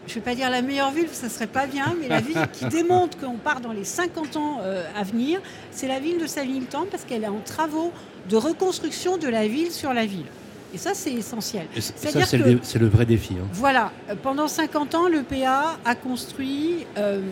je 0.06 0.12
ne 0.12 0.14
vais 0.16 0.20
pas 0.20 0.34
dire 0.34 0.50
la 0.50 0.62
meilleure 0.62 0.90
ville, 0.90 1.08
ça 1.12 1.28
serait 1.28 1.46
pas 1.46 1.66
bien, 1.66 1.94
mais 2.00 2.08
la 2.08 2.20
ville 2.20 2.46
qui 2.52 2.66
démontre 2.68 3.18
qu'on 3.18 3.36
part 3.36 3.60
dans 3.60 3.72
les 3.72 3.84
50 3.84 4.36
ans 4.36 4.60
euh, 4.62 4.84
à 4.94 5.02
venir, 5.02 5.40
c'est 5.70 5.88
la 5.88 5.98
ville 5.98 6.18
de 6.18 6.26
Saville-Temple 6.26 6.88
parce 6.90 7.04
qu'elle 7.04 7.24
est 7.24 7.28
en 7.28 7.40
travaux 7.40 7.92
de 8.28 8.36
reconstruction 8.36 9.16
de 9.16 9.28
la 9.28 9.46
ville 9.48 9.72
sur 9.72 9.94
la 9.94 10.04
ville. 10.04 10.26
Et 10.76 10.78
ça, 10.78 10.92
c'est 10.92 11.14
essentiel. 11.14 11.68
ça, 11.80 12.26
c'est 12.26 12.78
le, 12.78 12.86
vrai 12.86 13.06
défi. 13.06 13.32
Hein. 13.40 13.46
Voilà. 13.50 13.92
Pendant 14.22 14.46
50 14.46 14.94
ans, 14.94 15.08
le 15.08 15.22
PA 15.22 15.78
a 15.86 15.94
construit 15.94 16.86
euh, 16.98 17.22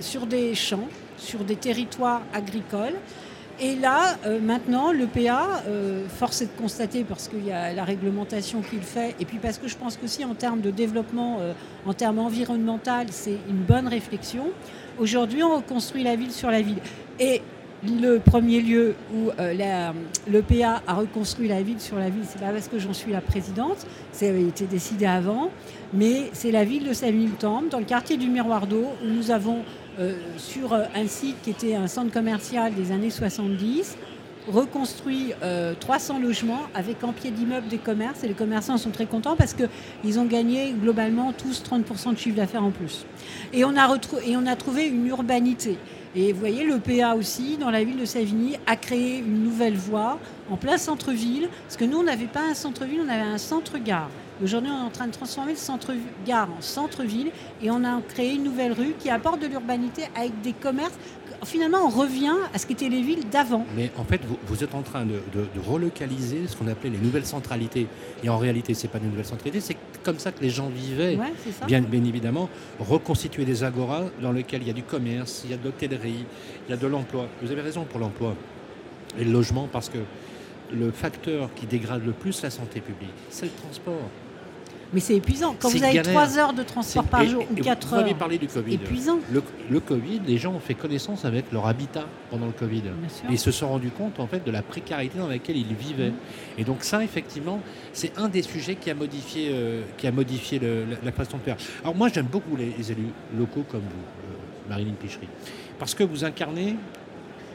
sur 0.00 0.26
des 0.26 0.56
champs, 0.56 0.88
sur 1.16 1.44
des 1.44 1.54
territoires 1.54 2.22
agricoles. 2.34 2.96
Et 3.60 3.76
là, 3.76 4.18
euh, 4.26 4.40
maintenant, 4.40 4.90
le 4.90 5.06
PA, 5.06 5.62
euh, 5.68 6.08
force 6.08 6.42
est 6.42 6.46
de 6.46 6.60
constater, 6.60 7.04
parce 7.04 7.28
qu'il 7.28 7.46
y 7.46 7.52
a 7.52 7.72
la 7.72 7.84
réglementation 7.84 8.60
qu'il 8.60 8.82
fait, 8.82 9.14
et 9.20 9.24
puis 9.24 9.38
parce 9.38 9.58
que 9.58 9.68
je 9.68 9.76
pense 9.76 9.96
qu'aussi 9.96 10.24
en 10.24 10.34
termes 10.34 10.60
de 10.60 10.72
développement, 10.72 11.38
en 11.86 11.94
termes 11.94 12.18
environnemental, 12.18 13.06
c'est 13.12 13.38
une 13.48 13.62
bonne 13.62 13.86
réflexion. 13.86 14.48
Aujourd'hui, 14.98 15.44
on 15.44 15.58
reconstruit 15.58 16.02
la 16.02 16.16
ville 16.16 16.32
sur 16.32 16.50
la 16.50 16.60
ville. 16.60 16.78
Et 17.20 17.40
le 17.82 18.18
premier 18.18 18.60
lieu 18.60 18.94
où 19.14 19.30
euh, 19.38 19.92
le 20.30 20.42
PA 20.42 20.82
a 20.86 20.94
reconstruit 20.94 21.48
la 21.48 21.62
ville 21.62 21.80
sur 21.80 21.96
la 21.96 22.10
ville, 22.10 22.24
c'est 22.26 22.40
pas 22.40 22.50
parce 22.50 22.68
que 22.68 22.78
j'en 22.78 22.92
suis 22.92 23.12
la 23.12 23.20
présidente, 23.20 23.86
ça 24.12 24.26
avait 24.26 24.42
été 24.42 24.66
décidé 24.66 25.06
avant, 25.06 25.50
mais 25.92 26.30
c'est 26.32 26.50
la 26.50 26.64
ville 26.64 26.86
de 26.86 26.92
Saville-Temple, 26.92 27.68
dans 27.70 27.78
le 27.78 27.84
quartier 27.84 28.16
du 28.16 28.28
Miroir 28.28 28.66
d'eau, 28.66 28.84
où 29.02 29.06
nous 29.06 29.30
avons, 29.30 29.58
euh, 29.98 30.14
sur 30.36 30.74
un 30.74 31.06
site 31.06 31.36
qui 31.42 31.50
était 31.50 31.74
un 31.74 31.86
centre 31.86 32.12
commercial 32.12 32.74
des 32.74 32.92
années 32.92 33.10
70, 33.10 33.96
reconstruit 34.48 35.32
300 35.80 36.18
logements 36.20 36.62
avec 36.74 37.04
en 37.04 37.12
pied 37.12 37.30
d'immeuble 37.30 37.68
des 37.68 37.78
commerces 37.78 38.24
et 38.24 38.28
les 38.28 38.34
commerçants 38.34 38.78
sont 38.78 38.90
très 38.90 39.06
contents 39.06 39.36
parce 39.36 39.54
qu'ils 39.54 40.18
ont 40.18 40.24
gagné 40.24 40.72
globalement 40.72 41.32
tous 41.32 41.62
30% 41.62 42.14
de 42.14 42.18
chiffre 42.18 42.36
d'affaires 42.36 42.64
en 42.64 42.70
plus. 42.70 43.04
Et 43.52 43.64
on, 43.64 43.76
a 43.76 43.96
et 44.26 44.36
on 44.36 44.46
a 44.46 44.56
trouvé 44.56 44.86
une 44.86 45.06
urbanité. 45.06 45.78
Et 46.16 46.32
vous 46.32 46.40
voyez, 46.40 46.64
le 46.64 46.80
PA 46.80 47.14
aussi, 47.14 47.56
dans 47.56 47.70
la 47.70 47.84
ville 47.84 47.96
de 47.96 48.04
Savigny, 48.04 48.56
a 48.66 48.74
créé 48.74 49.18
une 49.18 49.44
nouvelle 49.44 49.76
voie 49.76 50.18
en 50.50 50.56
plein 50.56 50.76
centre-ville, 50.76 51.48
parce 51.62 51.76
que 51.76 51.84
nous, 51.84 51.98
on 51.98 52.02
n'avait 52.02 52.26
pas 52.26 52.42
un 52.42 52.54
centre-ville, 52.54 53.02
on 53.06 53.08
avait 53.08 53.20
un 53.20 53.38
centre-gare. 53.38 54.10
Aujourd'hui, 54.42 54.72
on 54.74 54.82
est 54.82 54.86
en 54.86 54.90
train 54.90 55.06
de 55.06 55.12
transformer 55.12 55.52
le 55.52 55.58
centre-gare 55.58 56.48
en 56.58 56.62
centre-ville 56.62 57.30
et 57.62 57.70
on 57.70 57.84
a 57.84 58.00
créé 58.08 58.34
une 58.34 58.42
nouvelle 58.42 58.72
rue 58.72 58.94
qui 58.98 59.10
apporte 59.10 59.40
de 59.40 59.46
l'urbanité 59.46 60.04
avec 60.16 60.40
des 60.40 60.54
commerces. 60.54 60.98
Finalement, 61.44 61.86
on 61.86 61.88
revient 61.88 62.36
à 62.52 62.58
ce 62.58 62.66
qu'étaient 62.66 62.88
les 62.88 63.02
villes 63.02 63.28
d'avant. 63.30 63.64
Mais 63.76 63.90
en 63.96 64.04
fait, 64.04 64.20
vous, 64.46 64.62
êtes 64.64 64.74
en 64.74 64.82
train 64.82 65.06
de, 65.06 65.20
relocaliser 65.66 66.46
ce 66.46 66.56
qu'on 66.56 66.68
appelait 66.68 66.90
les 66.90 66.98
nouvelles 66.98 67.26
centralités. 67.26 67.86
Et 68.22 68.28
en 68.28 68.38
réalité, 68.38 68.74
ce 68.74 68.82
n'est 68.82 68.92
pas 68.92 68.98
une 68.98 69.10
nouvelle 69.10 69.24
centralité, 69.24 69.60
c'est 69.60 69.76
comme 70.02 70.18
ça 70.18 70.32
que 70.32 70.42
les 70.42 70.50
gens 70.50 70.68
vivaient. 70.68 71.18
bien, 71.66 71.80
bien, 71.80 72.04
évidemment, 72.04 72.48
reconstituer 72.78 73.44
des 73.44 73.64
agoras 73.64 74.04
dans 74.20 74.32
lesquels 74.32 74.62
il 74.62 74.68
y 74.68 74.70
a 74.70 74.74
du 74.74 74.82
commerce, 74.82 75.42
il 75.44 75.50
y 75.50 75.54
a 75.54 75.56
de 75.56 75.64
l'hôtellerie, 75.64 76.26
il 76.68 76.70
y 76.70 76.74
a 76.74 76.76
de 76.76 76.86
l'emploi. 76.86 77.26
Vous 77.42 77.50
avez 77.50 77.62
raison 77.62 77.84
pour 77.84 78.00
l'emploi 78.00 78.34
et 79.18 79.24
le 79.24 79.32
logement, 79.32 79.68
parce 79.70 79.88
que 79.88 79.98
le 80.72 80.90
facteur 80.92 81.50
qui 81.54 81.66
dégrade 81.66 82.04
le 82.04 82.12
plus 82.12 82.42
la 82.42 82.50
santé 82.50 82.80
publique, 82.80 83.10
c'est 83.28 83.46
le 83.46 83.52
transport. 83.52 84.08
Mais 84.92 85.00
c'est 85.00 85.14
épuisant. 85.14 85.54
Quand 85.58 85.68
vous 85.68 85.84
avez 85.84 86.02
3 86.02 86.38
heures 86.38 86.52
de 86.52 86.62
transport 86.62 87.04
par 87.04 87.24
jour 87.24 87.44
ou 87.50 87.54
4 87.54 87.92
heures. 87.92 88.00
Vous 88.00 88.06
avez 88.06 88.14
parlé 88.14 88.38
du 88.38 88.48
Covid. 88.48 88.74
Épuisant. 88.74 89.18
Le, 89.70 89.80
Covid, 89.80 90.20
les 90.26 90.38
gens 90.38 90.52
ont 90.52 90.60
fait 90.60 90.74
connaissance 90.74 91.24
avec 91.24 91.52
leur 91.52 91.66
habitat 91.66 92.06
pendant 92.30 92.46
le 92.46 92.52
Covid. 92.52 92.82
Et 93.28 93.32
ils 93.32 93.38
se 93.38 93.50
sont 93.50 93.68
rendus 93.68 93.90
compte 93.90 94.18
en 94.20 94.26
fait 94.26 94.44
de 94.44 94.50
la 94.50 94.62
précarité 94.62 95.18
dans 95.18 95.28
laquelle 95.28 95.56
ils 95.56 95.74
vivaient. 95.74 96.12
Et 96.58 96.64
donc 96.64 96.82
ça, 96.82 97.02
effectivement, 97.04 97.60
c'est 97.92 98.18
un 98.18 98.28
des 98.28 98.42
sujets 98.42 98.74
qui 98.74 98.90
a 98.90 98.94
modifié, 98.94 99.50
euh, 99.52 99.82
qui 99.96 100.06
a 100.06 100.12
modifié 100.12 100.60
la, 101.02 101.12
façon 101.12 101.38
de 101.38 101.42
faire. 101.42 101.56
Alors 101.82 101.94
moi, 101.94 102.08
j'aime 102.12 102.26
beaucoup 102.26 102.56
les, 102.56 102.90
élus 102.90 103.12
locaux 103.36 103.64
comme 103.70 103.80
vous, 103.80 103.86
euh, 103.86 104.68
Marilyn 104.68 104.94
Pichery, 104.94 105.28
parce 105.78 105.94
que 105.94 106.02
vous 106.02 106.24
incarnez 106.24 106.76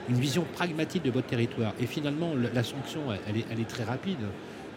une 0.10 0.20
vision 0.20 0.46
pragmatique 0.54 1.04
de 1.04 1.12
votre 1.12 1.28
territoire. 1.28 1.74
Et 1.80 1.86
finalement, 1.86 2.32
la, 2.54 2.64
sanction, 2.64 3.02
elle 3.28 3.60
est 3.60 3.68
très 3.68 3.84
rapide. 3.84 4.20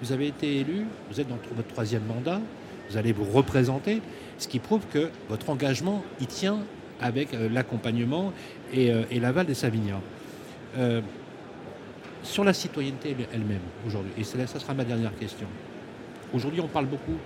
Vous 0.02 0.12
avez 0.12 0.28
été 0.28 0.58
élu, 0.58 0.84
vous 1.10 1.20
êtes 1.20 1.28
dans 1.28 1.38
votre 1.54 1.68
troisième 1.68 2.04
mandat, 2.04 2.40
vous 2.88 2.96
allez 2.96 3.12
vous 3.12 3.24
représenter, 3.24 4.00
ce 4.38 4.46
qui 4.46 4.60
prouve 4.60 4.82
que 4.92 5.10
votre 5.28 5.50
engagement 5.50 6.04
y 6.20 6.26
tient 6.26 6.60
avec 7.00 7.34
euh, 7.34 7.48
l'accompagnement 7.48 8.32
euh, 8.76 9.04
et, 9.10 9.20
l'aval 9.20 9.46
des 9.46 9.54
Savignards. 9.54 10.02
Euh, 10.76 11.00
sur 12.22 12.44
la 12.44 12.52
citoyenneté 12.52 13.16
elle-même 13.32 13.60
aujourd'hui, 13.86 14.12
et 14.18 14.24
ça 14.24 14.46
sera 14.46 14.74
ma 14.74 14.84
dernière 14.84 15.14
question. 15.16 15.46
Aujourd'hui, 16.34 16.60
on 16.60 16.68
parle 16.68 16.86
beaucoup 16.86 17.16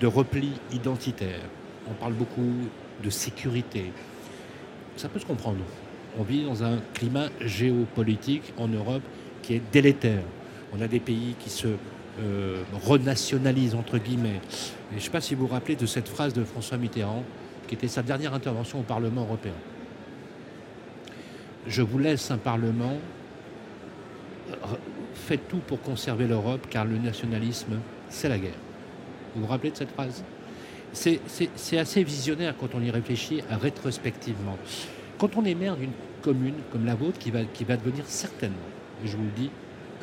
de 0.00 0.06
repli 0.06 0.52
identitaire, 0.72 1.40
on 1.88 1.94
parle 1.94 2.12
beaucoup 2.12 2.52
de 3.02 3.10
sécurité. 3.10 3.92
Ça 4.96 5.08
peut 5.08 5.18
se 5.18 5.26
comprendre. 5.26 5.64
On 6.18 6.22
vit 6.22 6.44
dans 6.44 6.62
un 6.62 6.78
climat 6.92 7.28
géopolitique 7.40 8.52
en 8.58 8.68
Europe 8.68 9.02
qui 9.42 9.54
est 9.54 9.62
délétère. 9.72 10.22
On 10.76 10.80
a 10.80 10.88
des 10.88 11.00
pays 11.00 11.36
qui 11.38 11.50
se 11.50 11.68
euh, 12.20 12.62
renationalisent, 12.84 13.74
entre 13.74 13.98
guillemets. 13.98 14.40
je 14.90 14.96
ne 14.96 15.00
sais 15.00 15.10
pas 15.10 15.20
si 15.20 15.34
vous 15.34 15.46
vous 15.46 15.52
rappelez 15.52 15.76
de 15.76 15.86
cette 15.86 16.08
phrase 16.08 16.32
de 16.32 16.44
François 16.44 16.78
Mitterrand, 16.78 17.22
qui 17.68 17.74
était 17.74 17.88
sa 17.88 18.02
dernière 18.02 18.34
intervention 18.34 18.80
au 18.80 18.82
Parlement 18.82 19.22
européen. 19.22 19.54
Je 21.66 21.82
vous 21.82 21.98
laisse 21.98 22.30
un 22.30 22.38
Parlement, 22.38 22.98
faites 25.14 25.48
tout 25.48 25.58
pour 25.66 25.80
conserver 25.80 26.26
l'Europe, 26.26 26.66
car 26.68 26.84
le 26.84 26.98
nationalisme, 26.98 27.78
c'est 28.08 28.28
la 28.28 28.38
guerre. 28.38 28.52
Vous 29.34 29.42
vous 29.42 29.48
rappelez 29.48 29.70
de 29.70 29.76
cette 29.76 29.90
phrase? 29.90 30.24
C'est 30.92 31.78
assez 31.78 32.04
visionnaire 32.04 32.54
quand 32.58 32.74
on 32.74 32.82
y 32.82 32.90
réfléchit 32.90 33.42
rétrospectivement. 33.48 34.56
Quand 35.18 35.36
on 35.36 35.44
est 35.44 35.54
maire 35.54 35.76
d'une 35.76 35.92
commune 36.22 36.54
comme 36.70 36.84
la 36.84 36.94
vôtre, 36.94 37.18
qui 37.18 37.30
va, 37.30 37.44
qui 37.44 37.64
va 37.64 37.76
devenir 37.76 38.04
certainement, 38.06 38.56
et 39.04 39.08
je 39.08 39.16
vous 39.16 39.24
le 39.24 39.30
dis, 39.30 39.50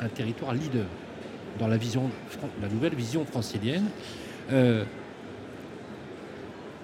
un 0.02 0.08
territoire 0.08 0.52
leader 0.54 0.86
dans 1.58 1.68
la, 1.68 1.76
vision, 1.76 2.10
la 2.60 2.68
nouvelle 2.68 2.94
vision 2.94 3.24
francilienne. 3.24 3.86
Euh, 4.50 4.84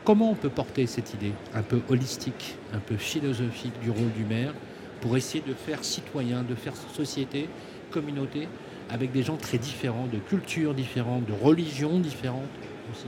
comment 0.04 0.31
on 0.31 0.35
peut 0.35 0.50
porter 0.50 0.87
cette 0.87 1.14
idée 1.14 1.33
un 1.54 1.62
peu 1.62 1.81
holistique, 1.88 2.57
un 2.72 2.78
peu 2.78 2.96
philosophique 2.96 3.78
du 3.83 3.90
rôle 3.90 4.12
du 4.16 4.24
maire 4.24 4.54
pour 5.00 5.16
essayer 5.16 5.42
de 5.46 5.54
faire 5.54 5.85
citoyen, 5.85 6.42
de 6.42 6.54
faire 6.54 6.74
société, 6.94 7.48
communauté, 7.90 8.48
avec 8.90 9.12
des 9.12 9.22
gens 9.22 9.37
très 9.37 9.59
différents, 9.59 10.07
de 10.07 10.18
cultures 10.18 10.74
différentes, 10.74 11.26
de 11.26 11.33
religions 11.33 11.98
différentes 11.98 12.48
aussi? 12.90 13.07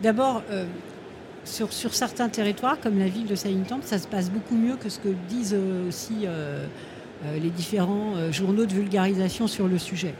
D'abord, 0.00 0.42
euh, 0.50 0.66
sur, 1.44 1.72
certains 1.72 2.28
territoires, 2.28 2.80
comme 2.80 2.98
la 2.98 3.08
ville 3.08 3.26
de 3.26 3.34
Saint-Temple, 3.34 3.84
ça 3.84 3.98
se 3.98 4.08
passe 4.08 4.30
beaucoup 4.30 4.56
mieux 4.56 4.76
que 4.76 4.88
ce 4.88 4.98
que 4.98 5.08
disent 5.28 5.56
aussi 5.88 6.20
euh, 6.24 6.66
les 7.40 7.50
différents 7.50 8.14
euh, 8.16 8.32
journaux 8.32 8.66
de 8.66 8.72
vulgarisation 8.72 9.46
sur 9.46 9.68
le 9.68 9.78
sujet. 9.78 10.14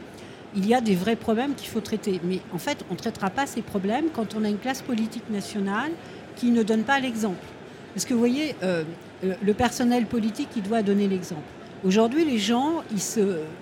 Il 0.55 0.65
y 0.65 0.73
a 0.73 0.81
des 0.81 0.95
vrais 0.95 1.15
problèmes 1.15 1.53
qu'il 1.55 1.69
faut 1.69 1.81
traiter. 1.81 2.19
Mais 2.23 2.39
en 2.53 2.57
fait, 2.57 2.83
on 2.89 2.93
ne 2.93 2.97
traitera 2.97 3.29
pas 3.29 3.45
ces 3.45 3.61
problèmes 3.61 4.05
quand 4.13 4.35
on 4.35 4.43
a 4.43 4.49
une 4.49 4.57
classe 4.57 4.81
politique 4.81 5.29
nationale 5.29 5.91
qui 6.35 6.51
ne 6.51 6.63
donne 6.63 6.83
pas 6.83 6.99
l'exemple. 6.99 7.45
Parce 7.93 8.05
que 8.05 8.13
vous 8.13 8.19
voyez, 8.19 8.55
euh, 8.63 8.83
le 9.21 9.53
personnel 9.53 10.05
politique, 10.05 10.49
il 10.55 10.63
doit 10.63 10.81
donner 10.81 11.07
l'exemple. 11.07 11.41
Aujourd'hui, 11.83 12.25
les 12.25 12.39
gens, 12.39 12.83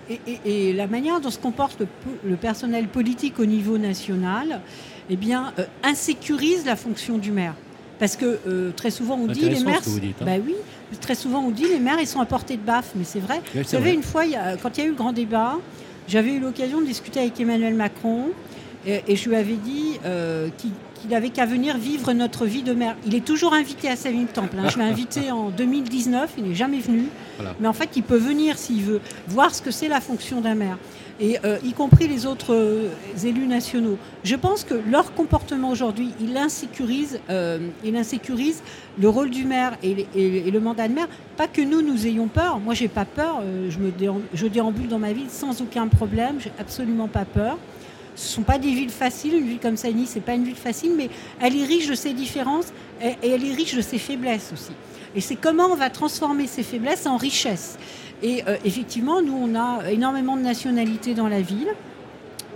et, 0.09 0.73
la 0.73 0.87
manière 0.87 1.19
dont 1.19 1.29
se 1.29 1.37
comporte 1.37 1.81
le, 2.23 2.35
personnel 2.37 2.87
politique 2.87 3.39
au 3.39 3.45
niveau 3.45 3.77
national, 3.77 4.61
eh 5.09 5.17
bien, 5.17 5.53
insécurise 5.83 6.65
la 6.65 6.77
fonction 6.77 7.17
du 7.17 7.31
maire. 7.31 7.55
Parce 7.99 8.15
que 8.17 8.71
très 8.75 8.91
souvent 8.91 9.15
on 9.15 9.27
dit 9.27 9.49
les 9.49 9.63
maires, 9.63 9.81
hein. 9.85 10.25
bah 10.25 10.31
oui, 10.45 10.55
très 10.99 11.15
souvent 11.15 11.39
on 11.39 11.49
dit 11.49 11.65
les 11.65 11.79
maires 11.79 11.97
ils 12.01 12.07
sont 12.07 12.19
à 12.19 12.25
portée 12.25 12.57
de 12.57 12.61
baffe, 12.61 12.91
mais 12.95 13.05
c'est 13.05 13.19
vrai. 13.19 13.41
Vous 13.53 13.63
savez 13.63 13.93
une 13.93 14.03
fois, 14.03 14.23
quand 14.61 14.77
il 14.77 14.81
y 14.81 14.83
a 14.83 14.85
eu 14.85 14.89
le 14.91 14.95
grand 14.95 15.13
débat, 15.13 15.57
j'avais 16.07 16.33
eu 16.33 16.39
l'occasion 16.39 16.81
de 16.81 16.85
discuter 16.85 17.19
avec 17.21 17.39
Emmanuel 17.39 17.73
Macron 17.73 18.31
et, 18.85 19.15
je 19.15 19.29
lui 19.29 19.35
avais 19.35 19.55
dit 19.55 19.99
euh, 20.05 20.49
qu'il 20.57 21.09
n'avait 21.09 21.29
qu'à 21.29 21.45
venir 21.45 21.77
vivre 21.77 22.13
notre 22.13 22.45
vie 22.45 22.61
de 22.61 22.73
maire. 22.73 22.95
Il 23.05 23.15
est 23.15 23.25
toujours 23.25 23.53
invité 23.53 23.89
à 23.89 23.95
Savine 23.95 24.27
Temple. 24.27 24.57
Hein. 24.59 24.69
Je 24.69 24.77
l'ai 24.77 24.83
invité 24.83 25.31
en 25.31 25.49
2019, 25.49 26.33
il 26.37 26.43
n'est 26.45 26.55
jamais 26.55 26.79
venu. 26.79 27.05
Mais 27.59 27.67
en 27.67 27.73
fait, 27.73 27.89
il 27.95 28.03
peut 28.03 28.17
venir 28.17 28.57
s'il 28.57 28.83
veut 28.83 29.01
voir 29.27 29.53
ce 29.53 29.61
que 29.61 29.71
c'est 29.71 29.87
la 29.87 30.01
fonction 30.01 30.41
d'un 30.41 30.55
maire 30.55 30.77
et 31.19 31.37
euh, 31.45 31.57
y 31.63 31.73
compris 31.73 32.07
les 32.07 32.25
autres 32.25 32.53
euh, 32.53 32.89
élus 33.23 33.47
nationaux. 33.47 33.97
Je 34.23 34.35
pense 34.35 34.63
que 34.63 34.75
leur 34.89 35.13
comportement 35.13 35.69
aujourd'hui, 35.69 36.11
il 36.19 36.35
insécurise, 36.35 37.19
euh, 37.29 37.59
il 37.83 37.95
insécurise 37.95 38.61
le 38.99 39.07
rôle 39.07 39.29
du 39.29 39.45
maire 39.45 39.77
et, 39.81 40.07
le 40.15 40.59
mandat 40.59 40.87
de 40.87 40.93
maire. 40.93 41.07
Pas 41.37 41.47
que 41.47 41.61
nous, 41.61 41.81
nous 41.81 42.05
ayons 42.05 42.27
peur. 42.27 42.59
Moi, 42.59 42.73
j'ai 42.73 42.87
pas 42.87 43.05
peur. 43.05 43.41
je, 43.69 43.77
me 43.77 44.49
déambule 44.49 44.87
dans 44.87 44.99
ma 44.99 45.13
ville 45.13 45.29
sans 45.29 45.61
aucun 45.61 45.87
problème. 45.87 46.37
J'ai 46.39 46.51
absolument 46.59 47.07
pas 47.07 47.25
peur. 47.25 47.57
Ce 48.15 48.29
ne 48.29 48.33
sont 48.35 48.43
pas 48.43 48.57
des 48.57 48.71
villes 48.71 48.89
faciles. 48.89 49.35
Une 49.35 49.47
ville 49.47 49.59
comme 49.59 49.73
Nice, 49.73 50.11
ce 50.11 50.15
n'est 50.15 50.21
pas 50.21 50.33
une 50.33 50.45
ville 50.45 50.55
facile, 50.55 50.93
mais 50.95 51.09
elle 51.41 51.57
est 51.57 51.65
riche 51.65 51.87
de 51.87 51.95
ses 51.95 52.13
différences 52.13 52.67
et, 53.01 53.15
et 53.23 53.31
elle 53.31 53.45
est 53.45 53.53
riche 53.53 53.75
de 53.75 53.81
ses 53.81 53.97
faiblesses 53.97 54.51
aussi. 54.53 54.71
Et 55.15 55.21
c'est 55.21 55.35
comment 55.35 55.67
on 55.67 55.75
va 55.75 55.89
transformer 55.89 56.47
ces 56.47 56.63
faiblesses 56.63 57.05
en 57.05 57.17
richesse. 57.17 57.77
Et 58.25 58.43
euh, 58.47 58.57
effectivement, 58.65 59.21
nous, 59.21 59.37
on 59.37 59.53
a 59.53 59.91
énormément 59.91 60.35
de 60.35 60.41
nationalités 60.41 61.13
dans 61.13 61.27
la 61.27 61.41
ville. 61.41 61.69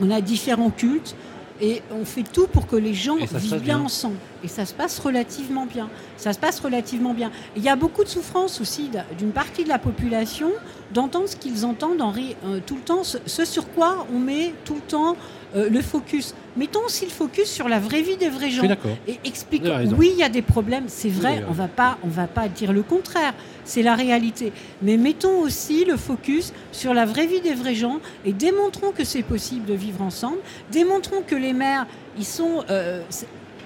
On 0.02 0.10
a 0.10 0.20
différents 0.20 0.72
cultes. 0.72 1.16
Et 1.62 1.84
on 1.92 2.06
fait 2.06 2.24
tout 2.24 2.48
pour 2.48 2.66
que 2.66 2.76
les 2.76 2.94
gens 2.94 3.18
vivent 3.18 3.62
bien, 3.62 3.80
ensemble. 3.80 4.16
Et 4.44 4.48
ça 4.48 4.66
se 4.66 4.74
passe 4.74 4.98
relativement 4.98 5.66
bien. 5.66 5.90
Ça 6.18 6.34
se 6.34 6.40
passe 6.40 6.60
relativement 6.60 7.14
bien. 7.14 7.32
Il 7.56 7.62
y 7.62 7.70
a 7.70 7.76
beaucoup 7.76 8.04
de 8.04 8.10
souffrance 8.10 8.62
aussi 8.62 8.90
d'une 9.18 9.32
partie 9.32 9.66
de 9.66 9.70
la 9.70 9.78
population 9.78 10.52
d'entendre 10.94 11.28
ce 11.28 11.36
qu'ils 11.36 11.66
entendent 11.66 12.02
en, 12.02 12.14
euh, 12.16 12.62
tout 12.66 12.76
le 12.76 12.82
temps, 12.82 13.04
ce, 13.04 13.46
sur 13.46 13.70
quoi 13.74 14.08
on 14.12 14.20
met 14.20 14.54
tout 14.66 14.76
le 14.76 14.82
temps 14.82 15.18
euh, 15.56 15.70
le 15.70 15.82
focus. 15.82 16.34
Mettons 16.60 16.84
aussi 16.86 17.06
le 17.06 17.12
focus 17.12 17.50
sur 17.50 17.70
la 17.70 17.80
vraie 17.80 18.02
vie 18.02 18.18
des 18.18 18.28
vrais 18.28 18.50
gens. 18.50 18.64
Et 19.08 19.18
expliquons. 19.24 19.80
Oui, 19.98 20.10
il 20.12 20.20
y 20.20 20.24
a 20.24 20.28
des 20.28 20.42
problèmes, 20.42 20.84
c'est 20.88 21.08
vrai, 21.08 21.42
on 21.50 21.54
va 21.54 21.70
pas, 21.70 21.98
on 22.04 22.10
va 22.10 22.28
pas 22.28 22.50
dire 22.50 22.74
le 22.74 22.84
contraire, 22.84 23.34
c'est 23.64 23.82
la 23.82 23.96
réalité. 23.96 24.52
Mais 24.82 24.98
mettons 24.98 25.40
aussi 25.40 25.86
le 25.86 25.96
focus 25.96 26.52
sur 26.74 26.94
la 26.94 27.06
vraie 27.06 27.28
vie 27.28 27.40
des 27.40 27.54
vrais 27.54 27.76
gens 27.76 28.00
et 28.26 28.34
démontrons 28.34 28.92
que 28.92 29.06
c'est 29.06 29.24
possible 29.24 29.66
de 29.68 29.74
vivre 29.74 30.02
ensemble. 30.02 30.40
Démontrons 30.70 31.22
que 31.26 31.36
les 31.36 31.54
maires, 31.54 31.88
ils 32.18 32.26
sont. 32.26 32.66
Euh, 32.70 33.04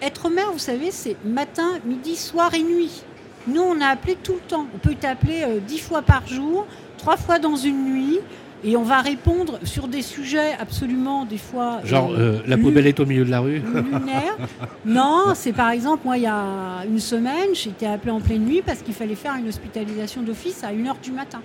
être 0.03 0.29
maire, 0.29 0.51
vous 0.51 0.59
savez, 0.59 0.91
c'est 0.91 1.15
matin, 1.25 1.79
midi, 1.85 2.15
soir 2.15 2.53
et 2.53 2.61
nuit. 2.61 3.01
Nous, 3.47 3.61
on 3.61 3.81
a 3.81 3.87
appelé 3.87 4.15
tout 4.21 4.33
le 4.33 4.47
temps. 4.47 4.67
On 4.75 4.77
peut 4.77 4.95
t'appeler 4.95 5.41
euh, 5.41 5.59
dix 5.59 5.79
fois 5.79 6.03
par 6.03 6.27
jour, 6.27 6.67
trois 6.99 7.17
fois 7.17 7.39
dans 7.39 7.55
une 7.55 7.85
nuit. 7.85 8.19
Et 8.65 8.77
on 8.77 8.83
va 8.83 9.01
répondre 9.01 9.59
sur 9.63 9.87
des 9.87 10.01
sujets 10.01 10.53
absolument, 10.57 11.25
des 11.25 11.37
fois. 11.37 11.81
Genre, 11.83 12.13
euh, 12.13 12.41
la 12.47 12.57
poubelle 12.57 12.87
est 12.87 12.99
au 12.99 13.05
milieu 13.05 13.25
de 13.25 13.31
la 13.31 13.41
rue 13.41 13.59
Lunaire. 13.59 14.37
non, 14.85 15.33
c'est 15.35 15.51
par 15.51 15.71
exemple, 15.71 16.03
moi, 16.05 16.17
il 16.17 16.23
y 16.23 16.27
a 16.27 16.85
une 16.87 16.99
semaine, 16.99 17.49
j'ai 17.53 17.71
été 17.71 17.85
appelé 17.85 18.11
en 18.11 18.21
pleine 18.21 18.45
nuit 18.45 18.61
parce 18.65 18.81
qu'il 18.81 18.93
fallait 18.93 19.15
faire 19.15 19.35
une 19.35 19.49
hospitalisation 19.49 20.21
d'office 20.21 20.63
à 20.63 20.71
1h 20.71 21.01
du 21.03 21.11
matin. 21.11 21.41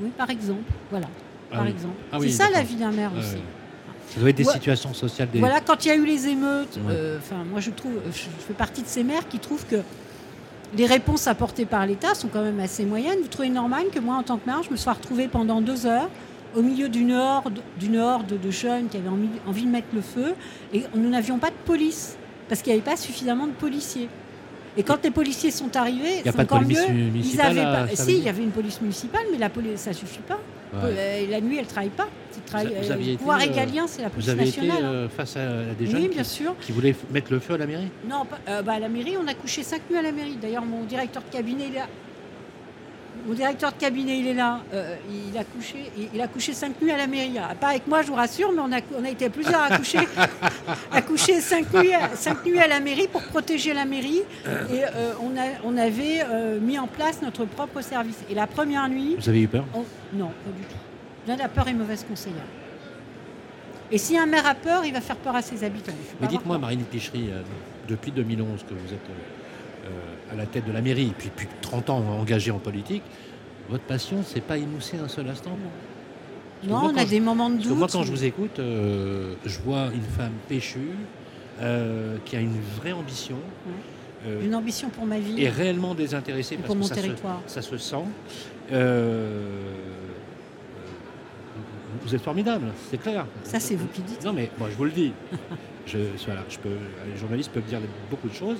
Oui, 0.00 0.10
par 0.16 0.30
exemple. 0.30 0.70
Voilà. 0.90 1.08
Ah 1.52 1.58
par 1.58 1.66
exemple. 1.66 1.94
Ah 2.10 2.16
c'est 2.20 2.30
ça 2.30 2.50
la 2.50 2.62
vie 2.62 2.76
d'un 2.76 2.90
maire 2.90 3.12
aussi. 3.16 3.36
Ça 4.08 4.20
doit 4.20 4.30
être 4.30 4.36
des 4.36 4.44
situations 4.44 4.94
sociales. 4.94 5.28
Des... 5.30 5.40
Voilà, 5.40 5.60
quand 5.60 5.84
il 5.84 5.88
y 5.88 5.90
a 5.90 5.96
eu 5.96 6.04
les 6.04 6.28
émeutes, 6.28 6.78
euh, 6.88 7.18
enfin, 7.18 7.44
moi 7.50 7.60
je 7.60 7.70
trouve, 7.70 7.92
je 8.12 8.22
fais 8.46 8.54
partie 8.54 8.82
de 8.82 8.86
ces 8.86 9.02
maires 9.02 9.28
qui 9.28 9.38
trouvent 9.38 9.66
que 9.66 9.76
les 10.76 10.86
réponses 10.86 11.26
apportées 11.26 11.66
par 11.66 11.86
l'État 11.86 12.14
sont 12.14 12.28
quand 12.28 12.42
même 12.42 12.60
assez 12.60 12.84
moyennes. 12.84 13.18
Vous 13.22 13.28
trouvez 13.28 13.48
normal 13.48 13.84
que 13.92 14.00
moi, 14.00 14.16
en 14.16 14.22
tant 14.22 14.38
que 14.38 14.46
maire, 14.46 14.62
je 14.62 14.70
me 14.70 14.76
sois 14.76 14.94
retrouvée 14.94 15.28
pendant 15.28 15.60
deux 15.60 15.86
heures 15.86 16.10
au 16.56 16.62
milieu 16.62 16.88
d'une 16.88 17.12
horde, 17.12 17.60
d'une 17.78 17.96
horde 17.96 18.38
de 18.40 18.50
jeunes 18.50 18.88
qui 18.88 18.96
avaient 18.96 19.08
envie 19.46 19.64
de 19.64 19.70
mettre 19.70 19.88
le 19.92 20.00
feu 20.00 20.34
et 20.72 20.84
nous 20.94 21.10
n'avions 21.10 21.38
pas 21.38 21.50
de 21.50 21.56
police 21.64 22.16
parce 22.48 22.62
qu'il 22.62 22.72
n'y 22.72 22.78
avait 22.78 22.90
pas 22.90 22.96
suffisamment 22.96 23.46
de 23.46 23.52
policiers. 23.52 24.08
Et 24.76 24.82
quand 24.82 25.02
les 25.04 25.10
policiers 25.10 25.50
sont 25.50 25.76
arrivés, 25.76 26.22
c'est 26.24 26.40
encore 26.40 26.62
mieux. 26.62 26.84
Ils 27.14 27.40
avaient 27.40 27.62
pas... 27.62 27.86
Si, 27.94 28.18
il 28.18 28.24
y 28.24 28.28
avait 28.28 28.42
une 28.42 28.50
police 28.50 28.80
municipale, 28.80 29.22
mais 29.30 29.38
la 29.38 29.48
police, 29.48 29.80
ça 29.80 29.92
suffit 29.92 30.18
pas. 30.20 30.38
Euh, 30.82 31.26
la 31.30 31.40
nuit, 31.40 31.58
elle 31.58 31.66
travaille 31.66 31.90
pas. 31.90 32.08
le 32.54 33.16
pouvoir 33.16 33.38
euh, 33.38 33.40
régalien, 33.40 33.86
c'est 33.86 34.02
la 34.02 34.10
police 34.10 34.26
nationale. 34.28 34.68
Vous 34.70 34.74
avez 34.74 34.82
été 34.82 34.86
euh, 34.86 35.08
face 35.08 35.36
à 35.36 35.74
des 35.78 35.86
jeunes 35.86 36.08
bien 36.08 36.22
qui, 36.22 36.28
sûr. 36.28 36.54
qui 36.60 36.72
voulaient 36.72 36.94
mettre 37.10 37.32
le 37.32 37.38
feu 37.38 37.54
à 37.54 37.58
la 37.58 37.66
mairie? 37.66 37.90
Non, 38.08 38.24
bah, 38.46 38.72
à 38.72 38.78
la 38.78 38.88
mairie, 38.88 39.16
on 39.22 39.26
a 39.26 39.34
couché 39.34 39.62
cinq 39.62 39.82
nuits 39.90 39.98
à 39.98 40.02
la 40.02 40.12
mairie. 40.12 40.36
D'ailleurs, 40.40 40.64
mon 40.64 40.84
directeur 40.84 41.22
de 41.22 41.36
cabinet, 41.36 41.66
il 41.68 41.76
est 41.76 41.82
mon 43.26 43.34
directeur 43.34 43.72
de 43.72 43.78
cabinet, 43.78 44.18
il 44.18 44.26
est 44.26 44.34
là. 44.34 44.60
Euh, 44.72 44.96
il, 45.30 45.36
a 45.38 45.44
couché, 45.44 45.90
il, 46.14 46.20
a 46.20 46.28
couché 46.28 46.52
cinq 46.52 46.80
nuits 46.80 46.90
à 46.90 46.96
la 46.96 47.06
mairie. 47.06 47.36
Ah, 47.38 47.54
pas 47.54 47.68
avec 47.68 47.86
moi, 47.86 48.02
je 48.02 48.08
vous 48.08 48.14
rassure, 48.14 48.52
mais 48.52 48.60
on 48.60 48.72
a, 48.72 48.80
on 48.98 49.04
a 49.04 49.10
été 49.10 49.30
plusieurs 49.30 49.62
à 49.62 49.76
coucher, 49.76 50.00
à 50.92 51.02
coucher 51.02 51.40
cinq, 51.40 51.72
nuits, 51.72 51.92
cinq 52.14 52.44
nuits 52.44 52.58
à 52.58 52.66
la 52.66 52.80
mairie 52.80 53.08
pour 53.08 53.22
protéger 53.22 53.72
la 53.72 53.84
mairie. 53.84 54.22
Et 54.70 54.84
euh, 54.84 55.12
on, 55.22 55.38
a, 55.38 55.44
on 55.64 55.76
avait 55.76 56.22
euh, 56.24 56.60
mis 56.60 56.78
en 56.78 56.86
place 56.86 57.22
notre 57.22 57.44
propre 57.44 57.80
service. 57.80 58.18
Et 58.30 58.34
la 58.34 58.46
première 58.46 58.88
nuit. 58.88 59.16
Vous 59.18 59.28
avez 59.28 59.42
eu 59.42 59.48
peur? 59.48 59.64
Non, 60.12 60.28
pas 60.28 60.50
du 60.56 60.64
tout. 60.64 61.38
La 61.42 61.48
peur 61.48 61.68
est 61.68 61.74
mauvaise 61.74 62.04
conseillère. 62.08 62.44
Et 63.90 63.98
si 63.98 64.18
un 64.18 64.26
maire 64.26 64.46
a 64.46 64.54
peur, 64.54 64.84
il 64.84 64.92
va 64.92 65.00
faire 65.00 65.16
peur 65.16 65.36
à 65.36 65.42
ses 65.42 65.64
habitants. 65.64 65.92
Mais 66.20 66.26
dites-moi, 66.26 66.58
Marine 66.58 66.82
Pichery, 66.84 67.30
depuis 67.88 68.10
2011 68.10 68.64
que 68.68 68.74
vous 68.74 68.92
êtes 68.92 69.00
à 70.30 70.34
la 70.34 70.46
tête 70.46 70.66
de 70.66 70.72
la 70.72 70.80
mairie, 70.80 71.12
puis 71.16 71.28
depuis 71.28 71.48
30 71.62 71.90
ans 71.90 72.02
engagé 72.20 72.50
en 72.50 72.58
politique, 72.58 73.02
votre 73.68 73.84
passion, 73.84 74.22
c'est 74.24 74.42
pas 74.42 74.58
émousser 74.58 74.98
un 74.98 75.08
seul 75.08 75.28
instant 75.28 75.56
Non, 76.66 76.90
on 76.92 76.96
a 76.96 77.04
des 77.04 77.20
moments 77.20 77.50
de 77.50 77.62
doute. 77.62 77.76
Moi, 77.76 77.88
quand 77.90 78.02
je 78.02 78.10
vous 78.10 78.24
écoute, 78.24 78.58
euh, 78.58 79.34
je 79.44 79.58
vois 79.60 79.88
une 79.94 80.02
femme 80.02 80.34
péchue, 80.48 80.90
euh, 81.60 82.16
qui 82.24 82.36
a 82.36 82.40
une 82.40 82.60
vraie 82.76 82.92
ambition. 82.92 83.36
Euh, 84.26 84.44
une 84.44 84.54
ambition 84.54 84.90
pour 84.90 85.06
ma 85.06 85.18
vie. 85.18 85.42
Et 85.42 85.48
réellement 85.48 85.94
désintéressée 85.94 86.56
parce 86.56 86.66
pour 86.66 86.76
mon 86.76 86.88
territoire. 86.88 87.40
ça 87.46 87.62
se 87.62 87.76
sent. 87.78 88.04
vous 92.02 92.14
êtes 92.14 92.22
formidable, 92.22 92.66
c'est 92.90 92.98
clair. 92.98 93.26
Ça, 93.44 93.60
c'est 93.60 93.76
vous 93.76 93.86
qui 93.88 94.02
dites. 94.02 94.24
Non, 94.24 94.32
mais 94.34 94.50
moi, 94.58 94.68
je 94.70 94.76
vous 94.76 94.84
le 94.84 94.90
dis. 94.90 95.12
je, 95.86 95.98
voilà, 96.26 96.42
je 96.50 96.58
peux, 96.58 96.76
les 97.10 97.18
journalistes 97.18 97.50
peuvent 97.50 97.64
dire 97.64 97.80
beaucoup 98.10 98.28
de 98.28 98.34
choses. 98.34 98.58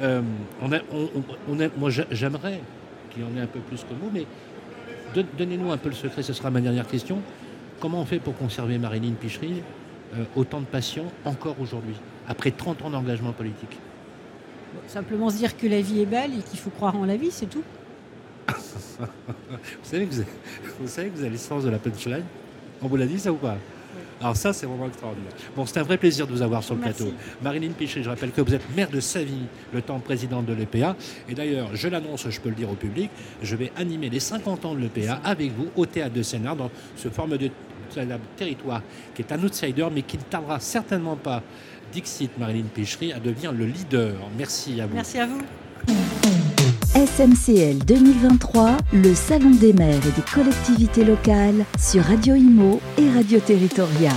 Euh, 0.00 0.22
on 0.62 0.70
on, 0.72 1.70
moi, 1.76 1.90
j'aimerais 2.10 2.60
qu'il 3.10 3.22
y 3.22 3.26
en 3.26 3.36
ait 3.36 3.42
un 3.42 3.46
peu 3.46 3.60
plus 3.60 3.82
que 3.82 3.94
vous, 3.94 4.10
mais 4.12 4.26
donnez-nous 5.36 5.72
un 5.72 5.76
peu 5.76 5.88
le 5.88 5.94
secret, 5.94 6.22
ce 6.22 6.32
sera 6.32 6.50
ma 6.50 6.60
dernière 6.60 6.86
question. 6.86 7.20
Comment 7.80 8.00
on 8.00 8.04
fait 8.04 8.18
pour 8.18 8.36
conserver 8.36 8.78
Marilyn 8.78 9.12
Pichery 9.12 9.62
euh, 10.14 10.24
autant 10.36 10.60
de 10.60 10.66
passion 10.66 11.04
encore 11.24 11.56
aujourd'hui, 11.60 11.94
après 12.28 12.50
30 12.50 12.82
ans 12.82 12.90
d'engagement 12.90 13.32
politique? 13.32 13.78
Simplement 14.86 15.30
se 15.30 15.36
dire 15.36 15.56
que 15.56 15.66
la 15.66 15.80
vie 15.80 16.00
est 16.02 16.06
belle 16.06 16.32
et 16.38 16.42
qu'il 16.42 16.58
faut 16.58 16.70
croire 16.70 16.96
en 16.96 17.04
la 17.04 17.16
vie, 17.16 17.30
c'est 17.30 17.46
tout. 17.46 17.64
vous, 18.48 19.06
savez 19.82 20.06
que 20.06 20.14
vous, 20.14 20.20
avez, 20.20 20.30
vous 20.80 20.88
savez 20.88 21.08
que 21.08 21.14
vous 21.16 21.22
avez 21.22 21.30
le 21.30 21.36
sens 21.36 21.64
de 21.64 21.70
la 21.70 21.78
punchline? 21.78 22.24
On 22.82 22.88
vous 22.88 22.96
l'a 22.96 23.06
dit 23.06 23.18
ça 23.18 23.32
ou 23.32 23.36
pas? 23.36 23.56
Alors 24.20 24.36
ça, 24.36 24.52
c'est 24.52 24.66
vraiment 24.66 24.86
extraordinaire. 24.86 25.32
Bon, 25.54 25.64
c'est 25.64 25.78
un 25.78 25.84
vrai 25.84 25.96
plaisir 25.96 26.26
de 26.26 26.32
vous 26.32 26.42
avoir 26.42 26.64
sur 26.64 26.74
le 26.74 26.80
plateau. 26.80 27.12
Marilyn 27.42 27.70
Pichet, 27.70 28.02
je 28.02 28.10
rappelle 28.10 28.32
que 28.32 28.40
vous 28.40 28.54
êtes 28.54 28.74
maire 28.76 28.90
de 28.90 29.00
Savigny, 29.00 29.46
le 29.72 29.80
temps 29.80 30.00
présidente 30.00 30.46
de 30.46 30.54
l'EPA. 30.54 30.96
Et 31.28 31.34
d'ailleurs, 31.34 31.68
je 31.74 31.88
l'annonce, 31.88 32.28
je 32.28 32.40
peux 32.40 32.48
le 32.48 32.54
dire 32.54 32.70
au 32.70 32.74
public, 32.74 33.10
je 33.42 33.56
vais 33.56 33.72
animer 33.76 34.10
les 34.10 34.20
50 34.20 34.64
ans 34.64 34.74
de 34.74 34.80
l'EPA 34.80 35.20
avec 35.24 35.52
vous 35.52 35.68
au 35.76 35.86
Théâtre 35.86 36.14
de 36.14 36.22
Sénart 36.22 36.56
dans 36.56 36.70
ce 36.96 37.08
forme 37.08 37.36
de 37.36 37.50
territoire 38.36 38.82
qui 39.14 39.22
est 39.22 39.32
un 39.32 39.42
outsider, 39.42 39.86
mais 39.92 40.02
qui 40.02 40.18
ne 40.18 40.22
tardera 40.22 40.60
certainement 40.60 41.16
pas, 41.16 41.42
Dixit 41.92 42.36
Marilyn 42.38 42.66
Pichery, 42.74 43.12
à 43.12 43.20
devenir 43.20 43.52
le 43.52 43.66
leader. 43.66 44.14
Merci 44.36 44.80
à 44.80 44.86
vous. 44.86 44.94
Merci 44.94 45.18
à 45.18 45.26
vous. 45.26 45.40
SMCL 46.94 47.84
2023, 47.84 48.76
le 48.92 49.14
Salon 49.14 49.50
des 49.50 49.72
maires 49.72 50.00
et 50.06 50.20
des 50.20 50.26
collectivités 50.32 51.04
locales 51.04 51.64
sur 51.78 52.02
Radio 52.02 52.34
Imo 52.34 52.80
et 52.96 53.10
Radio 53.10 53.40
Territoria. 53.40 54.12